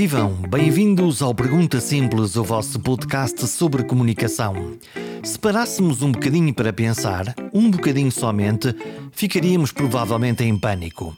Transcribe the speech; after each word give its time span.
Vivam, 0.00 0.32
bem-vindos 0.48 1.20
ao 1.20 1.34
Pergunta 1.34 1.78
Simples, 1.78 2.34
o 2.34 2.42
vosso 2.42 2.80
podcast 2.80 3.46
sobre 3.46 3.84
comunicação. 3.84 4.78
Se 5.22 5.38
parássemos 5.38 6.00
um 6.00 6.10
bocadinho 6.10 6.54
para 6.54 6.72
pensar, 6.72 7.34
um 7.52 7.70
bocadinho 7.70 8.10
somente, 8.10 8.74
ficaríamos 9.12 9.72
provavelmente 9.72 10.42
em 10.42 10.58
pânico. 10.58 11.14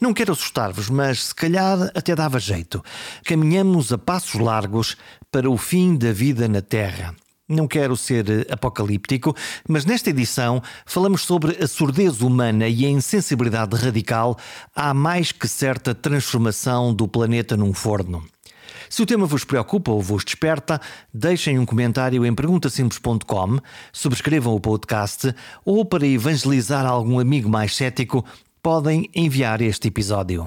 Não 0.00 0.12
quero 0.12 0.32
assustar-vos, 0.32 0.90
mas 0.90 1.26
se 1.26 1.34
calhar 1.36 1.80
até 1.94 2.16
dava 2.16 2.40
jeito. 2.40 2.82
Caminhamos 3.24 3.92
a 3.92 3.96
passos 3.96 4.40
largos 4.40 4.96
para 5.30 5.48
o 5.48 5.56
fim 5.56 5.96
da 5.96 6.10
vida 6.10 6.48
na 6.48 6.60
Terra. 6.60 7.14
Não 7.48 7.68
quero 7.68 7.96
ser 7.96 8.28
eh, 8.28 8.46
apocalíptico, 8.50 9.34
mas 9.68 9.84
nesta 9.84 10.10
edição 10.10 10.60
falamos 10.84 11.22
sobre 11.22 11.62
a 11.62 11.68
surdez 11.68 12.20
humana 12.20 12.66
e 12.66 12.84
a 12.84 12.88
insensibilidade 12.88 13.76
radical 13.76 14.36
à 14.74 14.92
mais 14.92 15.30
que 15.30 15.46
certa 15.46 15.94
transformação 15.94 16.92
do 16.92 17.06
planeta 17.06 17.56
num 17.56 17.72
forno. 17.72 18.24
Se 18.88 19.02
o 19.02 19.06
tema 19.06 19.26
vos 19.26 19.44
preocupa 19.44 19.92
ou 19.92 20.02
vos 20.02 20.24
desperta, 20.24 20.80
deixem 21.12 21.58
um 21.58 21.66
comentário 21.66 22.24
em 22.26 22.34
perguntasimples.com, 22.34 23.58
subscrevam 23.92 24.54
o 24.54 24.60
podcast 24.60 25.34
ou, 25.64 25.84
para 25.84 26.06
evangelizar 26.06 26.84
algum 26.84 27.18
amigo 27.18 27.48
mais 27.48 27.74
cético, 27.76 28.24
podem 28.62 29.08
enviar 29.14 29.60
este 29.60 29.88
episódio. 29.88 30.46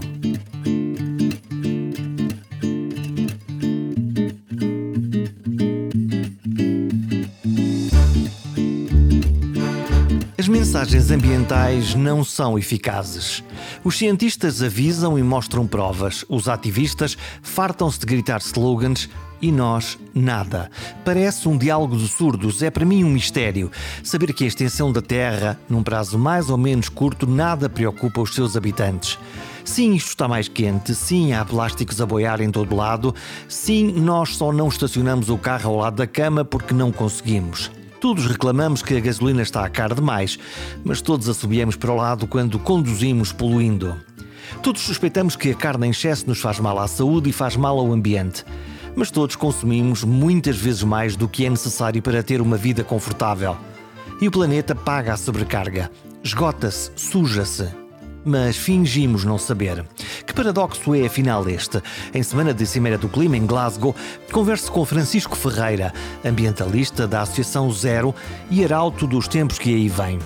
Mensagens 10.50 11.12
ambientais 11.12 11.94
não 11.94 12.24
são 12.24 12.58
eficazes. 12.58 13.44
Os 13.84 13.98
cientistas 13.98 14.64
avisam 14.64 15.18
e 15.18 15.22
mostram 15.22 15.68
provas, 15.68 16.26
os 16.28 16.50
ativistas 16.50 17.16
fartam-se 17.44 18.00
de 18.00 18.08
gritar 18.08 18.40
slogans 18.40 19.08
e 19.42 19.52
nós 19.52 19.98
nada. 20.14 20.72
Parece 21.05 21.48
um 21.48 21.55
diálogo 21.55 21.96
de 21.96 22.08
surdos, 22.08 22.64
é 22.64 22.72
para 22.72 22.84
mim 22.84 23.04
um 23.04 23.12
mistério. 23.12 23.72
Saber 24.04 24.34
que 24.34 24.44
a 24.44 24.48
extensão 24.48 24.92
da 24.92 25.02
Terra, 25.02 25.60
num 25.70 25.84
prazo 25.84 26.18
mais 26.18 26.50
ou 26.50 26.58
menos 26.58 26.90
curto, 26.90 27.27
nada 27.27 27.70
preocupa 27.70 28.20
os 28.20 28.34
seus 28.34 28.58
habitantes. 28.58 29.20
Sim, 29.64 29.94
isto 29.94 30.10
está 30.10 30.27
mais 30.27 30.48
quente, 30.48 30.96
sim, 30.96 31.32
há 31.32 31.46
plásticos 31.46 32.02
a 32.02 32.05
boiar 32.08 32.42
em 32.42 32.50
todo 32.50 32.76
lado, 32.76 33.14
sim, 33.48 33.92
nós 33.92 34.36
só 34.36 34.52
não 34.52 34.68
estacionamos 34.68 35.30
o 35.30 35.38
carro 35.38 35.70
ao 35.70 35.77
lado 35.77 35.98
da 35.98 36.08
cama 36.08 36.44
porque 36.44 36.74
não 36.74 36.92
conseguimos. 36.92 37.70
Todos 38.00 38.26
reclamamos 38.26 38.82
que 38.82 38.96
a 38.96 39.00
gasolina 39.00 39.42
está 39.42 39.66
a 39.66 39.70
cara 39.70 39.94
demais, 39.94 40.40
mas 40.84 41.02
todos 41.02 41.28
assobiamos 41.28 41.76
para 41.76 41.92
o 41.92 41.96
lado 41.96 42.28
quando 42.28 42.58
conduzimos 42.58 43.34
poluindo. 43.34 43.96
Todos 44.64 44.82
suspeitamos 44.82 45.36
que 45.36 45.52
a 45.52 45.55
carne 45.55 45.88
em 45.88 45.92
excesso 45.92 46.27
nos 46.27 46.40
faz 46.40 46.60
mal 46.60 46.80
à 46.80 46.88
saúde 46.88 47.30
e 47.30 47.34
faz 47.34 47.55
mal 47.55 47.77
ao 47.77 47.92
ambiente. 47.92 48.46
Mas 48.96 49.12
todos 49.12 49.36
consumimos 49.36 50.04
muitas 50.04 50.58
vezes 50.58 50.84
mais 50.84 51.16
do 51.16 51.27
que 51.27 51.46
é 51.46 51.50
necessário 51.50 52.02
para 52.02 52.24
ter 52.24 52.42
uma 52.42 52.58
vida 52.58 52.84
confortável. 52.84 53.58
E 54.22 54.27
o 54.27 54.32
planeta 54.32 54.74
paga 54.74 55.14
a 55.14 55.18
sobrecarga. 55.18 55.92
Esgota-se, 56.24 56.92
suja-se 56.96 57.79
mas 58.25 58.57
fingimos 58.57 59.23
não 59.23 59.37
saber. 59.37 59.85
Que 60.25 60.34
paradoxo 60.34 60.93
é 60.93 61.05
afinal 61.05 61.48
este? 61.49 61.81
Em 62.13 62.23
semana 62.23 62.53
de 62.53 62.65
Cimeira 62.65 62.98
do 62.98 63.09
Clima, 63.09 63.37
em 63.37 63.45
Glasgow, 63.45 63.95
converso 64.31 64.72
com 64.72 64.85
Francisco 64.85 65.35
Ferreira, 65.35 65.94
ambientalista 66.23 67.07
da 67.07 67.22
Associação 67.22 67.72
Zero 67.72 68.13
e 68.50 68.63
arauto 68.63 69.07
dos 69.07 69.28
tempos 69.28 69.57
que 69.57 69.73
aí 69.73 69.90
vêm. 69.90 70.19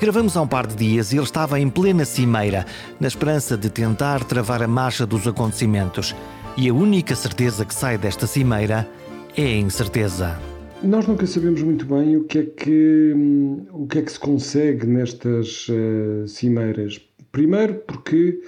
Gravamos 0.00 0.36
há 0.36 0.42
um 0.42 0.46
par 0.46 0.66
de 0.66 0.76
dias 0.76 1.12
e 1.12 1.16
ele 1.16 1.24
estava 1.24 1.58
em 1.58 1.68
plena 1.68 2.04
cimeira, 2.04 2.64
na 3.00 3.08
esperança 3.08 3.56
de 3.56 3.68
tentar 3.68 4.22
travar 4.24 4.62
a 4.62 4.68
marcha 4.68 5.04
dos 5.04 5.26
acontecimentos. 5.26 6.14
E 6.56 6.68
a 6.68 6.74
única 6.74 7.14
certeza 7.14 7.64
que 7.64 7.74
sai 7.74 7.98
desta 7.98 8.26
cimeira 8.26 8.88
é 9.36 9.44
a 9.44 9.56
incerteza. 9.56 10.38
Nós 10.82 11.06
nunca 11.08 11.26
sabemos 11.26 11.62
muito 11.62 11.84
bem 11.86 12.16
o 12.16 12.24
que 12.24 12.38
é 12.38 12.44
que, 12.44 13.12
hum, 13.14 13.66
o 13.72 13.86
que, 13.86 13.98
é 13.98 14.02
que 14.02 14.12
se 14.12 14.18
consegue 14.18 14.86
nestas 14.86 15.68
uh, 15.68 16.26
cimeiras. 16.28 17.00
Primeiro 17.38 17.74
porque 17.86 18.40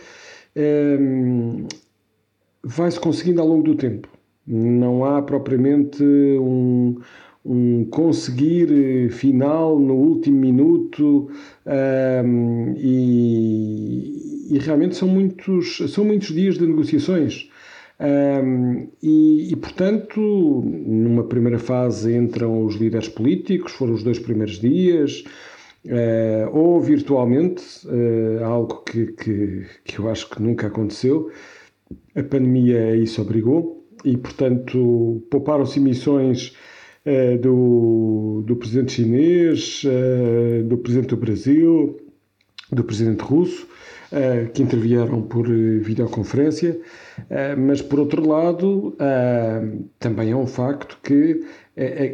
ehm, 0.57 1.69
vai-se 2.65 2.99
conseguindo 2.99 3.41
ao 3.41 3.47
longo 3.47 3.63
do 3.63 3.77
tempo. 3.77 4.09
Não 4.45 5.05
há 5.05 5.23
propriamente 5.23 6.03
um, 6.03 6.97
um 7.45 7.85
conseguir 7.85 9.09
final 9.13 9.79
no 9.79 9.95
último 9.95 10.41
minuto 10.41 11.31
um, 11.65 11.73
ehm, 11.73 12.75
e, 12.79 14.57
e, 14.57 14.59
realmente 14.59 14.97
são 14.97 15.07
muitos, 15.07 15.85
são 15.93 16.05
muitos 16.05 16.35
dias 16.35 16.59
de 16.59 16.67
negociações. 16.67 17.49
Um, 18.01 18.05
ehm, 18.05 18.89
e, 19.01 19.53
e, 19.53 19.57
portanto, 19.57 20.21
numa 20.21 21.23
primeira 21.23 21.61
fase 21.61 22.13
entram 22.13 22.65
os 22.67 22.75
líderes 22.75 23.09
políticos, 23.09 23.71
foram 23.71 23.95
os 23.95 24.03
dois 24.03 24.19
primeiros 24.19 24.59
dias, 24.59 25.23
Uh, 25.83 26.47
ou 26.53 26.79
virtualmente, 26.79 27.65
uh, 27.87 28.45
algo 28.45 28.83
que, 28.85 29.13
que, 29.13 29.67
que, 29.83 29.99
eu 29.99 30.11
acho 30.11 30.29
que 30.29 30.43
nunca 30.43 30.67
aconteceu. 30.67 31.31
A 32.15 32.23
pandemia 32.23 32.95
isso 32.97 33.23
obrigou 33.23 33.87
e, 34.05 34.15
portanto, 34.17 35.27
pouparam-se 35.31 35.79
emissões 35.79 36.55
uh, 37.07 37.39
do, 37.39 38.43
do 38.47 38.57
presidente 38.57 38.93
chinês, 38.93 39.83
do 40.67 40.77
presidente 40.77 41.09
do 41.09 41.17
Brasil, 41.17 41.97
do 42.71 42.85
presidente 42.85 43.23
russo, 43.23 43.67
que 44.53 44.63
intervieram 44.63 45.23
por 45.23 45.47
videoconferência. 45.47 46.81
mas, 47.57 47.81
por 47.81 48.01
outro 48.01 48.27
lado, 48.27 48.97
também 49.99 50.33
é 50.33 50.37
um 50.37 50.47
facto 50.47 50.99
que 51.03 51.41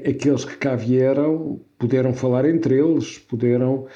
aqueles 0.07 0.45
que 0.45 0.57
cá 0.57 0.77
vieram 0.77 1.61
puderam 1.79 2.15
falar 2.15 2.49
entre 2.49 2.79
eles, 2.79 3.19
puderam 3.19 3.87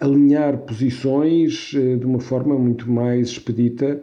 alinhar 0.00 0.58
posições 0.58 1.72
eh, 1.74 1.96
de 1.96 2.06
uma 2.06 2.18
forma 2.18 2.58
muito 2.58 2.90
mais 2.90 3.28
expedita 3.28 3.86
eh, 3.86 4.02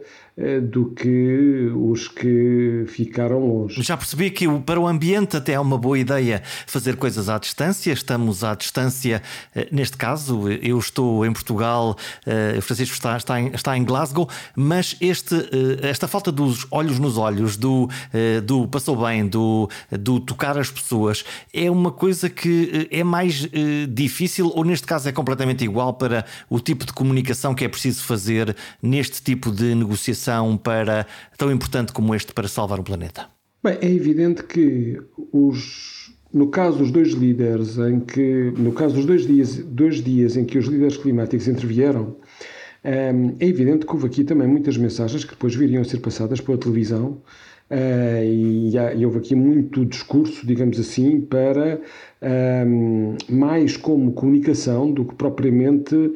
do 0.62 0.86
que 0.86 1.70
os 1.76 2.08
que 2.08 2.84
ficaram 2.88 3.38
longe. 3.38 3.80
Já 3.82 3.96
percebi 3.96 4.30
que 4.30 4.48
para 4.60 4.80
o 4.80 4.86
ambiente 4.86 5.36
até 5.36 5.52
é 5.52 5.60
uma 5.60 5.78
boa 5.78 5.96
ideia 5.96 6.42
fazer 6.66 6.96
coisas 6.96 7.28
à 7.28 7.38
distância. 7.38 7.92
Estamos 7.92 8.42
à 8.42 8.56
distância, 8.56 9.22
eh, 9.54 9.68
neste 9.70 9.96
caso, 9.96 10.48
eu 10.50 10.76
estou 10.78 11.24
em 11.24 11.32
Portugal, 11.32 11.96
o 12.58 12.60
Francisco 12.62 12.94
está, 12.94 13.16
está, 13.16 13.40
em, 13.40 13.48
está 13.54 13.76
em 13.76 13.84
Glasgow, 13.84 14.28
mas 14.56 14.96
este, 15.00 15.36
esta 15.82 16.08
falta 16.08 16.32
dos 16.32 16.66
olhos 16.70 16.98
nos 16.98 17.16
olhos, 17.16 17.56
do, 17.56 17.88
do 18.44 18.66
passou 18.66 18.96
bem, 18.96 19.26
do, 19.28 19.68
do 19.92 20.18
tocar 20.18 20.58
as 20.58 20.70
pessoas, 20.70 21.24
é 21.52 21.70
uma 21.70 21.92
coisa 21.92 22.28
que 22.28 22.88
é 22.90 23.04
mais 23.04 23.46
difícil, 23.88 24.50
ou 24.54 24.64
neste 24.64 24.86
caso 24.86 25.08
é 25.08 25.12
completamente 25.12 25.62
igual 25.64 25.94
para 25.94 26.24
o 26.50 26.58
tipo 26.58 26.84
de 26.84 26.92
comunicação 26.92 27.54
que 27.54 27.64
é 27.64 27.68
preciso 27.68 28.02
fazer 28.02 28.56
neste 28.82 29.22
tipo 29.22 29.52
de 29.52 29.74
negociação 29.74 30.23
para 30.62 31.06
tão 31.36 31.50
importante 31.50 31.92
como 31.92 32.14
este 32.14 32.32
para 32.32 32.48
salvar 32.48 32.78
o 32.80 32.82
planeta? 32.82 33.26
Bem, 33.62 33.78
é 33.80 33.90
evidente 33.90 34.44
que 34.44 35.00
os, 35.32 36.14
no 36.32 36.48
caso 36.48 36.78
dos 36.78 36.90
dois 36.90 37.12
líderes, 37.12 37.78
em 37.78 38.00
que, 38.00 38.52
no 38.58 38.72
caso 38.72 38.94
dos 38.94 39.06
dois 39.06 39.26
dias, 39.26 39.56
dois 39.56 40.02
dias 40.02 40.36
em 40.36 40.44
que 40.44 40.58
os 40.58 40.66
líderes 40.66 40.98
climáticos 40.98 41.48
intervieram, 41.48 42.16
ehm, 42.82 43.36
é 43.40 43.46
evidente 43.46 43.86
que 43.86 43.92
houve 43.92 44.06
aqui 44.06 44.22
também 44.22 44.46
muitas 44.46 44.76
mensagens 44.76 45.24
que 45.24 45.30
depois 45.30 45.54
viriam 45.54 45.80
a 45.80 45.84
ser 45.84 46.00
passadas 46.00 46.40
pela 46.40 46.58
televisão 46.58 47.22
e, 47.70 48.78
há, 48.78 48.94
e, 48.94 49.04
houve 49.04 49.18
aqui 49.18 49.34
muito 49.34 49.84
discurso, 49.84 50.46
digamos 50.46 50.78
assim, 50.78 51.20
para 51.20 51.80
um, 52.66 53.16
mais 53.28 53.76
como 53.76 54.12
comunicação 54.12 54.92
do 54.92 55.04
que 55.04 55.14
propriamente 55.14 55.94
uh, 55.94 56.14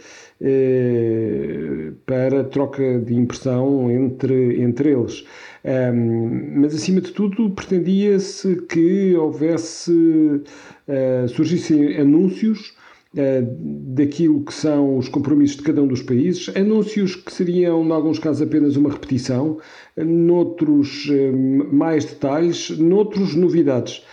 para 2.07 2.45
troca 2.45 2.99
de 3.01 3.15
impressão 3.15 3.91
entre, 3.91 4.63
entre 4.63 4.93
eles. 4.93 5.25
Um, 5.65 6.61
mas 6.61 6.75
acima 6.75 7.01
de 7.01 7.13
tudo 7.13 7.51
pretendia-se 7.51 8.57
que 8.69 9.15
houvesse, 9.17 9.93
uh, 9.93 11.29
surgissem 11.29 11.97
anúncios 11.97 12.77
daquilo 13.15 14.45
que 14.45 14.53
são 14.53 14.99
os 14.99 15.09
compromissos 15.09 15.57
de 15.57 15.63
cada 15.63 15.83
um 15.83 15.87
dos 15.87 16.03
países, 16.03 16.55
anúncios 16.55 17.17
que 17.17 17.33
seriam, 17.33 17.83
em 17.83 17.91
alguns 17.91 18.19
casos, 18.19 18.43
apenas 18.43 18.77
uma 18.77 18.91
repetição, 18.91 19.59
noutros 19.97 21.09
eh, 21.11 21.33
mais 21.73 22.05
detalhes, 22.05 22.71
noutros 22.79 23.35
novidades. 23.35 24.05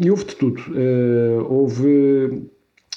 E 0.00 0.10
houve 0.10 0.24
de 0.24 0.36
tudo. 0.36 0.62
Eh, 0.74 1.38
houve 1.48 2.48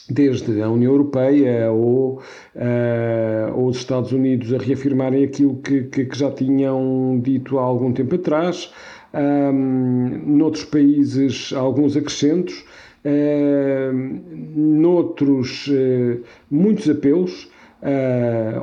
desde 0.10 0.62
a 0.62 0.70
União 0.70 0.92
Europeia 0.92 1.72
ou, 1.72 2.20
uh, 2.56 3.56
ou 3.56 3.68
os 3.68 3.78
Estados 3.78 4.12
Unidos 4.12 4.54
a 4.54 4.58
reafirmarem 4.58 5.24
aquilo 5.24 5.56
que, 5.58 5.84
que, 5.84 6.06
que 6.06 6.18
já 6.18 6.30
tinham 6.32 7.20
dito 7.22 7.58
há 7.58 7.64
algum 7.64 7.92
tempo 7.92 8.16
atrás, 8.16 8.72
um, 9.14 10.38
noutros 10.38 10.66
países 10.66 11.54
alguns 11.54 11.96
acrescentos, 11.98 12.66
noutros 14.56 15.68
uh, 15.68 16.22
muitos 16.50 16.90
apelos, 16.90 17.50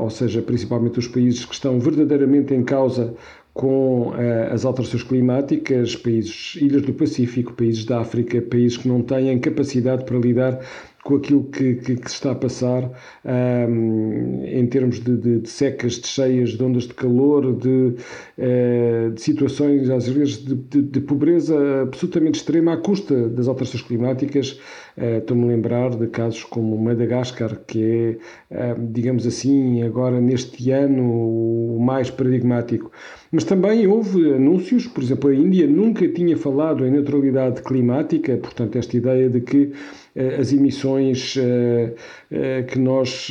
ou 0.00 0.10
seja, 0.10 0.42
principalmente 0.42 0.98
os 0.98 1.06
países 1.06 1.44
que 1.44 1.54
estão 1.54 1.78
verdadeiramente 1.78 2.52
em 2.52 2.64
causa 2.64 3.14
com 3.54 4.08
uh, 4.08 4.52
as 4.52 4.64
alterações 4.64 5.02
climáticas, 5.02 5.94
países, 5.94 6.56
ilhas 6.56 6.82
do 6.82 6.94
Pacífico, 6.94 7.52
países 7.52 7.84
da 7.84 8.00
África, 8.00 8.40
países 8.40 8.78
que 8.78 8.88
não 8.88 9.02
têm 9.02 9.38
capacidade 9.38 10.04
para 10.04 10.18
lidar 10.18 10.58
com 11.02 11.16
aquilo 11.16 11.44
que, 11.44 11.74
que, 11.74 11.96
que, 11.96 12.08
se 12.08 12.14
está 12.14 12.30
a 12.30 12.34
passar 12.34 12.88
um, 13.24 14.44
em 14.44 14.64
termos 14.66 15.00
de, 15.00 15.16
de, 15.16 15.40
de, 15.40 15.48
secas, 15.48 15.94
de 15.94 16.06
cheias, 16.06 16.50
de 16.50 16.62
ondas 16.62 16.84
de 16.84 16.94
calor, 16.94 17.56
de, 17.56 17.96
uh, 18.38 19.10
de 19.12 19.20
situações, 19.20 19.90
às 19.90 20.08
vezes, 20.08 20.38
de, 20.44 21.00
pobreza 21.00 21.82
absolutamente 21.82 22.36
extrema 22.36 22.74
à 22.74 22.76
custa 22.76 23.28
das 23.28 23.48
alterações 23.48 23.82
climáticas. 23.82 24.60
Uh, 24.96 25.18
Estou-me 25.18 25.44
a 25.44 25.46
lembrar 25.48 25.90
de 25.90 26.06
casos 26.06 26.44
como 26.44 26.78
Madagascar, 26.78 27.58
que 27.66 28.18
é, 28.50 28.74
uh, 28.74 28.86
digamos 28.92 29.26
assim, 29.26 29.82
agora 29.82 30.20
neste 30.20 30.70
ano 30.70 31.02
o 31.02 31.80
mais 31.80 32.10
paradigmático. 32.10 32.92
Mas 33.32 33.42
também 33.42 33.86
houve 33.88 34.34
anúncios, 34.34 34.86
por 34.86 35.02
exemplo, 35.02 35.30
a 35.30 35.34
Índia 35.34 35.66
nunca 35.66 36.06
tinha 36.06 36.36
falado 36.36 36.86
em 36.86 36.90
neutralidade 36.92 37.62
climática, 37.62 38.36
portanto, 38.36 38.76
esta 38.76 38.96
ideia 38.96 39.28
de 39.28 39.40
que 39.40 39.72
as 40.14 40.52
emissões 40.52 41.36
eh, 41.38 41.94
eh, 42.30 42.62
que 42.64 42.78
nós 42.78 43.30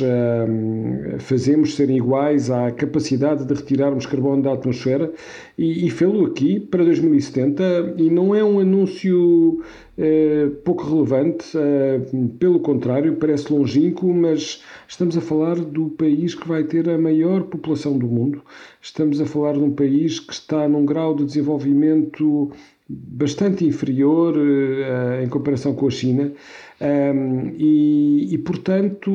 fazemos 1.20 1.76
serem 1.76 1.96
iguais 1.96 2.50
à 2.50 2.70
capacidade 2.72 3.44
de 3.44 3.54
retirarmos 3.54 4.04
carbono 4.04 4.42
da 4.42 4.52
atmosfera 4.52 5.12
e, 5.56 5.86
e 5.86 5.90
fê-lo 5.90 6.26
aqui 6.26 6.58
para 6.58 6.84
2070 6.84 7.94
e 7.98 8.10
não 8.10 8.34
é 8.34 8.42
um 8.42 8.58
anúncio 8.58 9.62
pouco 10.64 10.84
relevante, 10.84 11.46
pelo 12.38 12.58
contrário, 12.60 13.14
parece 13.16 13.52
longínquo, 13.52 14.12
mas 14.12 14.62
estamos 14.88 15.16
a 15.16 15.20
falar 15.20 15.56
do 15.56 15.90
país 15.90 16.34
que 16.34 16.48
vai 16.48 16.64
ter 16.64 16.88
a 16.88 16.98
maior 16.98 17.42
população 17.42 17.96
do 17.96 18.06
mundo, 18.06 18.42
estamos 18.80 19.20
a 19.20 19.26
falar 19.26 19.52
de 19.52 19.60
um 19.60 19.70
país 19.70 20.18
que 20.18 20.32
está 20.32 20.66
num 20.66 20.84
grau 20.84 21.14
de 21.14 21.24
desenvolvimento 21.24 22.50
bastante 22.88 23.64
inferior 23.64 24.34
em 25.22 25.28
comparação 25.28 25.74
com 25.74 25.86
a 25.86 25.90
China. 25.90 26.32
Um, 26.82 27.54
e, 27.58 28.34
e, 28.34 28.38
portanto, 28.38 29.10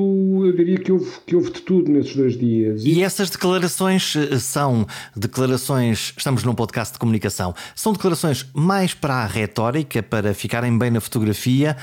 eu 0.45 0.55
diria 0.55 0.77
que 0.77 0.89
houve, 0.89 1.11
que 1.25 1.35
houve 1.35 1.51
de 1.51 1.61
tudo 1.61 1.91
nesses 1.91 2.15
dois 2.15 2.37
dias. 2.37 2.85
E 2.85 3.03
essas 3.03 3.29
declarações 3.29 4.15
eh, 4.15 4.39
são 4.39 4.87
declarações, 5.13 6.13
estamos 6.15 6.45
num 6.45 6.55
podcast 6.55 6.93
de 6.93 6.99
comunicação, 6.99 7.53
são 7.75 7.91
declarações 7.91 8.45
mais 8.53 8.93
para 8.93 9.15
a 9.15 9.25
retórica, 9.25 10.01
para 10.01 10.33
ficarem 10.33 10.77
bem 10.77 10.91
na 10.91 11.01
fotografia, 11.01 11.75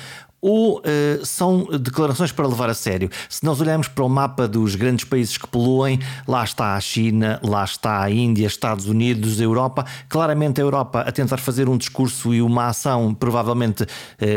ou 0.45 0.81
uh, 0.81 1.25
são 1.25 1.65
declarações 1.81 2.31
para 2.31 2.47
levar 2.47 2.69
a 2.69 2.75
sério? 2.75 3.09
Se 3.31 3.43
nós 3.43 3.63
olharmos 3.63 3.89
para 3.89 4.05
o 4.05 4.09
mapa 4.11 4.47
dos 4.47 4.77
grandes 4.77 5.07
países 5.07 5.39
que 5.39 5.47
poluem, 5.47 5.99
lá 6.29 6.45
está 6.45 6.75
a 6.75 6.81
China, 6.83 7.41
lá 7.43 7.65
está 7.65 8.03
a 8.03 8.11
Índia, 8.11 8.47
Estados 8.47 8.85
Unidos, 8.85 9.41
Europa. 9.41 9.87
Claramente 10.07 10.61
a 10.61 10.65
Europa 10.65 11.01
a 11.01 11.11
tentar 11.11 11.39
fazer 11.39 11.67
um 11.67 11.79
discurso 11.79 12.35
e 12.35 12.43
uma 12.43 12.67
ação 12.67 13.15
provavelmente 13.15 13.85
uh, 13.85 13.87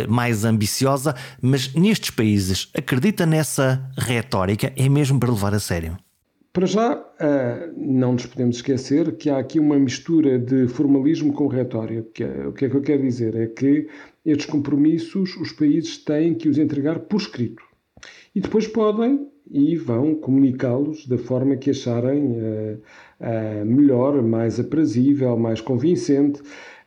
mais 0.07 0.45
ambiciosa, 0.45 1.13
mas 1.41 1.73
nestes 1.73 2.11
países, 2.11 2.69
acredita 2.73 3.25
nessa 3.25 3.83
retórica? 3.97 4.71
É 4.77 4.87
mesmo 4.87 5.19
para 5.19 5.29
levar 5.29 5.53
a 5.53 5.59
sério? 5.59 5.97
Para 6.57 6.65
já, 6.65 7.05
eh, 7.19 7.69
não 7.77 8.13
nos 8.13 8.25
podemos 8.25 8.55
esquecer 8.55 9.15
que 9.17 9.29
há 9.29 9.37
aqui 9.37 9.59
uma 9.59 9.77
mistura 9.77 10.39
de 10.39 10.67
formalismo 10.67 11.31
com 11.31 11.45
retórica. 11.45 12.25
O 12.47 12.51
que 12.51 12.65
é 12.65 12.69
que 12.69 12.75
eu 12.75 12.81
quero 12.81 13.03
dizer? 13.03 13.35
É 13.35 13.45
que 13.45 13.87
estes 14.27 14.45
compromissos 14.45 15.35
os 15.37 15.51
países 15.51 15.97
têm 15.97 16.35
que 16.35 16.49
os 16.49 16.57
entregar 16.57 16.99
por 16.99 17.21
escrito. 17.21 17.63
E 18.35 18.39
depois 18.39 18.67
podem 18.67 19.27
e 19.49 19.75
vão 19.77 20.13
comunicá-los 20.13 21.07
da 21.07 21.17
forma 21.17 21.55
que 21.55 21.69
acharem 21.69 22.33
uh, 22.33 22.81
uh, 23.21 23.65
melhor, 23.65 24.21
mais 24.21 24.59
aprazível, 24.59 25.37
mais 25.37 25.61
convincente. 25.61 26.41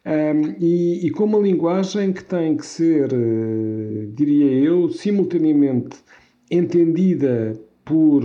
Um, 0.04 0.54
e, 0.60 1.06
e, 1.06 1.10
com 1.10 1.25
uma 1.25 1.38
linguagem 1.38 2.12
que 2.12 2.22
tem 2.22 2.56
que 2.56 2.66
ser, 2.66 3.12
uh, 3.12 4.12
diria 4.12 4.52
eu, 4.52 4.90
simultaneamente 4.90 5.96
entendida 6.50 7.58
por 7.84 8.22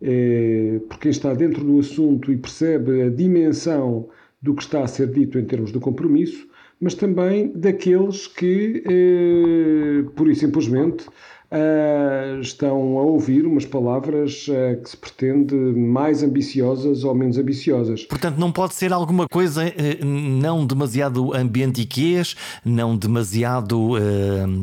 é, 0.00 0.80
por 0.88 0.98
quem 0.98 1.10
está 1.10 1.32
dentro 1.32 1.64
do 1.64 1.78
assunto 1.78 2.30
e 2.30 2.36
percebe 2.36 3.02
a 3.02 3.08
dimensão 3.08 4.08
do 4.40 4.54
que 4.54 4.62
está 4.62 4.82
a 4.82 4.86
ser 4.86 5.08
dito 5.08 5.38
em 5.38 5.44
termos 5.44 5.72
de 5.72 5.80
compromisso, 5.80 6.46
mas 6.80 6.94
também 6.94 7.52
daqueles 7.52 8.26
que, 8.26 8.82
eh, 8.86 10.10
pura 10.14 10.32
e 10.32 10.36
simplesmente, 10.36 11.06
uh, 11.50 12.40
estão 12.40 12.98
a 12.98 13.02
ouvir 13.02 13.46
umas 13.46 13.64
palavras 13.64 14.46
uh, 14.48 14.80
que 14.82 14.90
se 14.90 14.96
pretende 14.96 15.54
mais 15.54 16.22
ambiciosas 16.22 17.04
ou 17.04 17.14
menos 17.14 17.38
ambiciosas. 17.38 18.04
Portanto, 18.04 18.38
não 18.38 18.50
pode 18.50 18.74
ser 18.74 18.92
alguma 18.92 19.26
coisa 19.28 19.64
uh, 19.64 20.04
não 20.04 20.66
demasiado 20.66 21.34
ambientiquês, 21.34 22.36
não 22.64 22.96
demasiado 22.96 23.94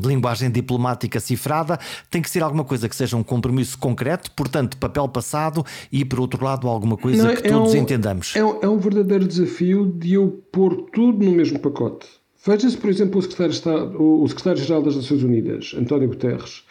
linguagem 0.05 0.49
diplomática 0.51 1.19
cifrada, 1.19 1.79
tem 2.09 2.21
que 2.21 2.29
ser 2.29 2.43
alguma 2.43 2.63
coisa 2.63 2.87
que 2.87 2.95
seja 2.95 3.15
um 3.17 3.23
compromisso 3.23 3.77
concreto, 3.77 4.31
portanto, 4.31 4.77
papel 4.77 5.07
passado 5.07 5.65
e, 5.91 6.03
por 6.03 6.19
outro 6.19 6.43
lado, 6.43 6.67
alguma 6.67 6.97
coisa 6.97 7.27
não, 7.27 7.35
que 7.35 7.47
é 7.47 7.49
todos 7.49 7.73
um, 7.73 7.77
entendamos. 7.77 8.35
É 8.35 8.43
um, 8.43 8.59
é 8.61 8.67
um 8.67 8.77
verdadeiro 8.77 9.27
desafio 9.27 9.85
de 9.85 10.13
eu 10.13 10.43
pôr 10.51 10.89
tudo 10.91 11.23
no 11.25 11.31
mesmo 11.31 11.59
pacote. 11.59 12.07
Veja-se, 12.45 12.75
por 12.75 12.89
exemplo, 12.89 13.19
o 13.19 13.21
secretário-geral 13.21 14.27
secretário 14.27 14.83
das 14.83 14.95
Nações 14.97 15.23
Unidas, 15.23 15.73
António 15.77 16.09
Guterres. 16.09 16.65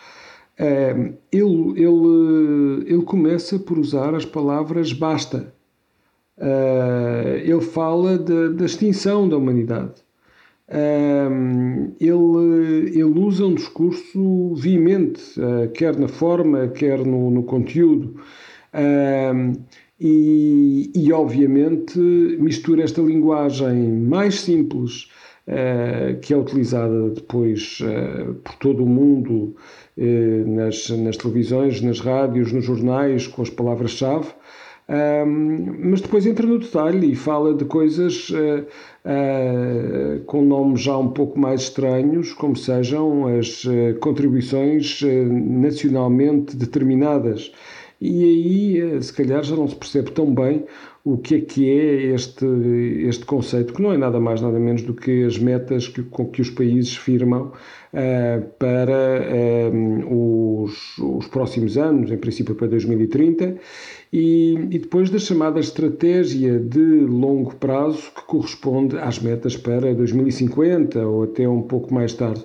Ele, 1.31 1.75
ele, 1.76 2.85
ele 2.87 3.03
começa 3.03 3.59
por 3.59 3.79
usar 3.79 4.14
as 4.14 4.25
palavras 4.25 4.93
basta. 4.93 5.53
Ele 7.44 7.61
fala 7.61 8.19
de, 8.19 8.50
da 8.50 8.64
extinção 8.64 9.29
da 9.29 9.37
humanidade. 9.37 9.94
Ele, 12.00 12.91
ele 12.91 13.03
usa 13.03 13.44
um 13.44 13.55
discurso 13.55 14.55
veemente, 14.55 15.20
quer 15.75 15.99
na 15.99 16.09
forma, 16.09 16.69
quer 16.69 17.05
no, 17.05 17.31
no 17.31 17.43
conteúdo. 17.43 18.17
E, 20.00 20.91
e, 20.94 21.12
obviamente, 21.12 21.99
mistura 21.99 22.82
esta 22.82 23.03
linguagem 23.03 23.88
mais 23.88 24.41
simples 24.41 25.08
que 26.23 26.32
é 26.32 26.37
utilizada 26.37 27.11
depois 27.11 27.79
por 28.43 28.55
todo 28.56 28.84
o 28.84 28.89
mundo 28.89 29.55
nas, 29.96 30.89
nas 30.91 31.17
televisões, 31.17 31.81
nas 31.81 32.01
rádios, 32.01 32.53
nos 32.53 32.65
jornais, 32.65 33.27
com 33.27 33.43
as 33.43 33.51
palavras-chave. 33.51 34.29
Um, 34.89 35.91
mas 35.91 36.01
depois 36.01 36.27
entra 36.27 36.46
no 36.46 36.58
detalhe 36.58 37.13
e 37.13 37.15
fala 37.15 37.55
de 37.55 37.65
coisas 37.65 38.29
uh, 38.31 38.67
uh, 39.06 40.25
com 40.25 40.43
nomes 40.43 40.82
já 40.82 40.99
um 40.99 41.08
pouco 41.08 41.39
mais 41.39 41.63
estranhos, 41.63 42.32
como 42.32 42.56
sejam 42.56 43.27
as 43.39 43.65
uh, 43.65 43.96
contribuições 44.01 45.01
nacionalmente 45.31 46.56
determinadas. 46.56 47.53
E 48.01 48.25
aí, 48.25 49.03
se 49.03 49.13
calhar, 49.13 49.44
já 49.44 49.55
não 49.55 49.69
se 49.69 49.77
percebe 49.77 50.11
tão 50.11 50.34
bem 50.34 50.67
o 51.05 51.19
que 51.19 51.35
é 51.35 51.41
que 51.41 51.69
é 51.69 52.15
este, 52.15 52.47
este 53.09 53.25
conceito, 53.25 53.73
que 53.73 53.82
não 53.82 53.93
é 53.93 53.99
nada 53.99 54.21
mais 54.21 54.41
nada 54.41 54.59
menos 54.59 54.82
do 54.82 54.94
que 54.94 55.25
as 55.25 55.37
metas 55.37 55.89
que, 55.89 56.03
com 56.03 56.27
que 56.27 56.41
os 56.41 56.49
países 56.49 56.97
firmam 56.97 57.53
uh, 57.93 58.43
para 58.56 58.93
eh, 58.93 59.71
os, 60.09 60.99
os 60.99 61.27
próximos 61.27 61.77
anos, 61.77 62.11
em 62.11 62.17
princípio 62.17 62.55
para 62.55 62.69
2030, 62.69 63.56
e, 64.13 64.53
e, 64.71 64.79
depois 64.79 65.11
da 65.11 65.19
chamada 65.19 65.59
estratégia 65.59 66.59
de 66.61 67.01
longo 67.01 67.55
prazo 67.56 68.13
que 68.15 68.23
corresponde 68.27 68.97
às 68.99 69.19
metas 69.19 69.56
para 69.56 69.94
2050 69.94 71.05
ou 71.05 71.25
até 71.25 71.49
um 71.49 71.63
pouco 71.63 71.93
mais 71.93 72.13
tarde. 72.13 72.44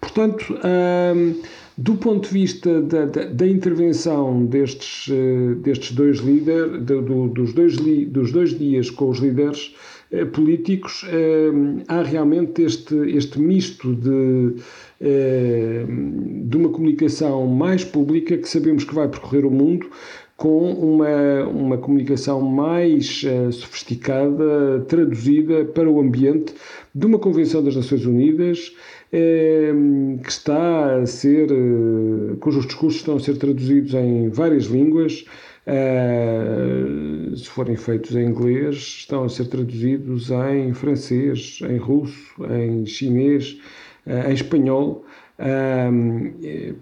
Portanto, 0.00 0.54
um, 0.54 1.34
do 1.78 1.94
ponto 1.94 2.26
de 2.26 2.34
vista 2.34 2.82
da, 2.82 3.04
da, 3.04 3.24
da 3.26 3.46
intervenção 3.46 4.44
destes, 4.44 5.06
uh, 5.06 5.54
destes 5.62 5.92
dois 5.92 6.18
líderes, 6.18 6.82
do, 6.82 7.28
dos, 7.28 7.52
dois 7.52 7.74
li, 7.74 8.04
dos 8.04 8.32
dois 8.32 8.58
dias 8.58 8.90
com 8.90 9.08
os 9.08 9.20
líderes 9.20 9.76
uh, 10.10 10.26
políticos, 10.26 11.04
uh, 11.04 11.80
há 11.86 12.02
realmente 12.02 12.62
este, 12.62 12.96
este 13.16 13.38
misto 13.38 13.94
de, 13.94 14.56
de 15.00 16.56
uma 16.56 16.70
comunicação 16.70 17.46
mais 17.46 17.84
pública 17.84 18.36
que 18.36 18.48
sabemos 18.48 18.82
que 18.82 18.92
vai 18.92 19.06
percorrer 19.08 19.46
o 19.46 19.50
mundo, 19.50 19.88
com 20.36 20.72
uma, 20.72 21.44
uma 21.48 21.78
comunicação 21.78 22.40
mais 22.40 23.24
sofisticada, 23.50 24.84
traduzida 24.88 25.64
para 25.64 25.90
o 25.90 26.00
ambiente 26.00 26.54
de 26.98 27.06
uma 27.06 27.18
Convenção 27.18 27.62
das 27.62 27.76
Nações 27.76 28.04
Unidas 28.04 28.72
Ehm, 29.12 30.18
que 30.18 30.30
está 30.30 30.96
a 30.96 31.06
ser, 31.06 31.50
eh, 31.50 32.36
cujos 32.40 32.66
discursos 32.66 33.00
estão 33.00 33.16
a 33.16 33.20
ser 33.20 33.38
traduzidos 33.38 33.94
em 33.94 34.28
várias 34.28 34.64
línguas. 34.64 35.24
Uh, 35.66 37.36
se 37.36 37.46
forem 37.46 37.76
feitos 37.76 38.16
em 38.16 38.24
inglês, 38.26 38.76
estão 38.76 39.24
a 39.24 39.28
ser 39.28 39.48
traduzidos 39.48 40.30
em 40.30 40.72
francês, 40.72 41.58
em 41.68 41.76
russo, 41.76 42.34
em 42.50 42.86
chinês, 42.86 43.58
uh, 44.06 44.30
em 44.30 44.32
espanhol. 44.32 45.04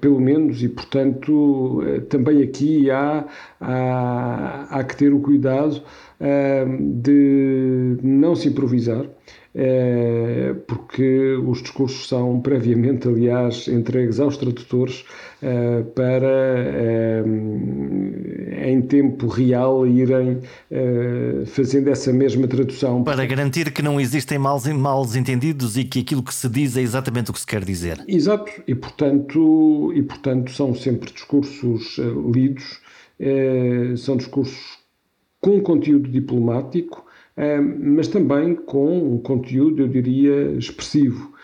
pelo 0.01 0.21
menos, 0.21 0.63
e 0.63 0.69
portanto 0.69 1.83
também 2.09 2.43
aqui 2.43 2.91
há, 2.91 3.27
há, 3.61 4.67
há 4.71 4.85
que 4.85 4.97
ter 4.97 5.13
o 5.13 5.21
cuidado 5.21 5.83
de 7.03 7.99
não 8.03 8.35
se 8.35 8.49
improvisar, 8.49 9.05
eh, 9.05 9.09
porque 10.67 11.35
os 11.47 11.63
discursos 11.63 12.09
são 12.09 12.41
previamente, 12.41 13.09
aliás, 13.09 13.67
entregues 13.69 14.21
aos 14.21 14.37
tradutores 14.37 15.05
eh, 15.43 15.83
para, 15.95 16.27
eh, 16.27 17.25
em 18.71 18.83
tempo 18.83 19.27
real, 19.29 19.87
irem 19.87 20.41
fazendo 21.47 21.89
essa 21.89 22.13
mesma 22.13 22.47
tradução. 22.47 23.03
Para 23.03 23.25
garantir 23.25 23.73
que 23.73 23.81
não 23.81 24.01
existem 24.01 24.39
mal 24.39 24.61
entendidos 25.17 25.77
e 25.77 25.85
que 25.85 26.01
aquilo 26.01 26.23
que 26.23 26.35
se 26.35 26.49
diz 26.49 26.77
é 26.77 26.83
exatamente 26.83 27.31
o 27.31 27.33
que 27.33 27.41
se 27.41 27.47
quer 27.47 27.65
dizer. 27.65 28.03
Exato, 28.07 28.51
e 28.67 28.75
portanto, 28.75 29.93
e, 29.95 30.03
portanto 30.03 30.51
são 30.51 30.75
sempre 30.75 31.13
discursos 31.13 31.99
lidos, 32.33 32.81
são 33.97 34.17
discursos 34.17 34.87
com 35.41 35.61
conteúdo 35.61 36.09
diplomático, 36.11 37.06
eh, 37.06 37.06
mas 37.37 38.09
também 38.09 38.55
com 38.55 39.15
um 39.15 39.19
conteúdo, 39.19 39.83
eu 39.83 39.89
diria, 39.89 40.53
expressivo. 40.53 41.36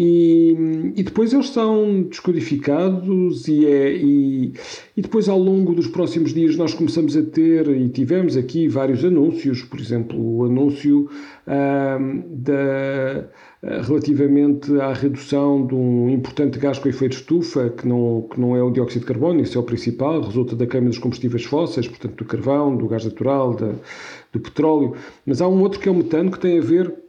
E, 0.00 0.92
e, 0.94 1.02
depois 1.02 1.32
eles 1.32 1.48
são 1.48 2.04
descodificados 2.04 3.48
e, 3.48 3.66
é, 3.66 3.96
e, 3.96 4.52
e, 4.96 5.02
depois 5.02 5.28
ao 5.28 5.36
longo 5.36 5.74
dos 5.74 5.88
próximos 5.88 6.32
dias 6.32 6.54
nós 6.54 6.72
começamos 6.72 7.16
a 7.16 7.22
ter 7.24 7.68
e 7.68 7.88
tivemos 7.88 8.36
aqui 8.36 8.68
vários 8.68 9.04
anúncios, 9.04 9.64
por 9.64 9.80
exemplo 9.80 10.16
o 10.16 10.44
anúncio 10.44 11.10
ah, 11.48 11.98
da, 12.30 13.28
relativamente 13.60 14.72
à 14.80 14.92
redução 14.92 15.66
de 15.66 15.74
um 15.74 16.08
importante 16.10 16.60
gás 16.60 16.78
com 16.78 16.88
efeito 16.88 17.16
estufa, 17.16 17.68
que 17.68 17.88
não, 17.88 18.28
que 18.30 18.40
não 18.40 18.54
é 18.54 18.62
o 18.62 18.70
dióxido 18.70 19.00
de 19.00 19.06
carbono, 19.06 19.40
isso 19.40 19.58
é 19.58 19.60
o 19.60 19.64
principal, 19.64 20.22
resulta 20.22 20.54
da 20.54 20.64
queima 20.64 20.90
dos 20.90 20.98
combustíveis 20.98 21.42
fósseis, 21.42 21.88
portanto 21.88 22.14
do 22.14 22.24
carvão, 22.24 22.76
do 22.76 22.86
gás 22.86 23.04
natural, 23.04 23.52
da, 23.52 23.72
do 24.32 24.38
petróleo, 24.38 24.94
mas 25.26 25.42
há 25.42 25.48
um 25.48 25.60
outro 25.60 25.80
que 25.80 25.88
é 25.88 25.92
o 25.92 25.94
metano 25.96 26.30
que 26.30 26.38
tem 26.38 26.56
a 26.56 26.62
ver 26.62 27.07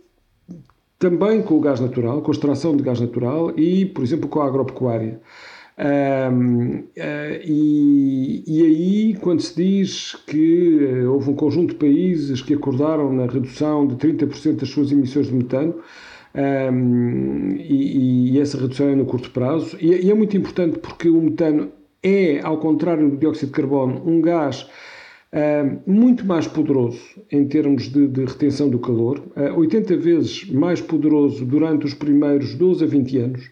também 0.99 1.41
com 1.41 1.55
o 1.55 1.61
gás 1.61 1.79
natural, 1.79 2.21
com 2.21 2.29
a 2.29 2.33
extração 2.33 2.75
de 2.75 2.83
gás 2.83 2.99
natural 2.99 3.57
e, 3.57 3.85
por 3.85 4.03
exemplo, 4.03 4.27
com 4.27 4.41
a 4.41 4.45
agropecuária. 4.45 5.19
Um, 5.79 6.79
uh, 6.79 6.83
eh, 6.97 7.41
e, 7.45 8.43
e, 8.45 8.63
aí, 8.63 9.17
quando 9.21 9.41
se 9.41 9.55
diz 9.55 10.13
que 10.27 10.75
uh, 10.75 11.13
houve 11.13 11.29
um 11.29 11.35
conjunto 11.35 11.69
de 11.69 11.75
países 11.75 12.41
que 12.41 12.53
acordaram 12.53 13.13
na 13.13 13.25
redução 13.27 13.87
de 13.87 13.95
30% 13.95 14.57
das 14.57 14.69
suas 14.69 14.91
emissões 14.91 15.27
de 15.27 15.33
metano, 15.33 15.75
um, 16.35 17.55
e, 17.57 18.33
e, 18.33 18.39
essa 18.41 18.59
redução 18.59 18.89
é 18.89 18.95
no 18.95 19.05
curto 19.05 19.31
prazo, 19.31 19.77
e, 19.79 20.05
e 20.05 20.11
é 20.11 20.13
muito 20.13 20.35
importante 20.35 20.79
porque 20.79 21.07
o 21.07 21.21
metano 21.21 21.71
é, 22.03 22.41
ao 22.41 22.57
contrário 22.57 23.09
do 23.09 23.15
dióxido 23.15 23.47
de 23.47 23.53
carbono, 23.53 24.01
um 24.05 24.21
gás 24.21 24.67
muito 25.85 26.25
mais 26.25 26.47
poderoso 26.47 26.99
em 27.31 27.47
termos 27.47 27.83
de, 27.83 28.07
de 28.07 28.25
retenção 28.25 28.69
do 28.69 28.79
calor, 28.79 29.19
uh, 29.35 29.59
80 29.59 29.97
vezes 29.97 30.49
mais 30.49 30.81
poderoso 30.81 31.45
durante 31.45 31.85
os 31.85 31.93
primeiros 31.93 32.55
12 32.55 32.83
a 32.83 32.87
20 32.87 33.17
anos. 33.17 33.51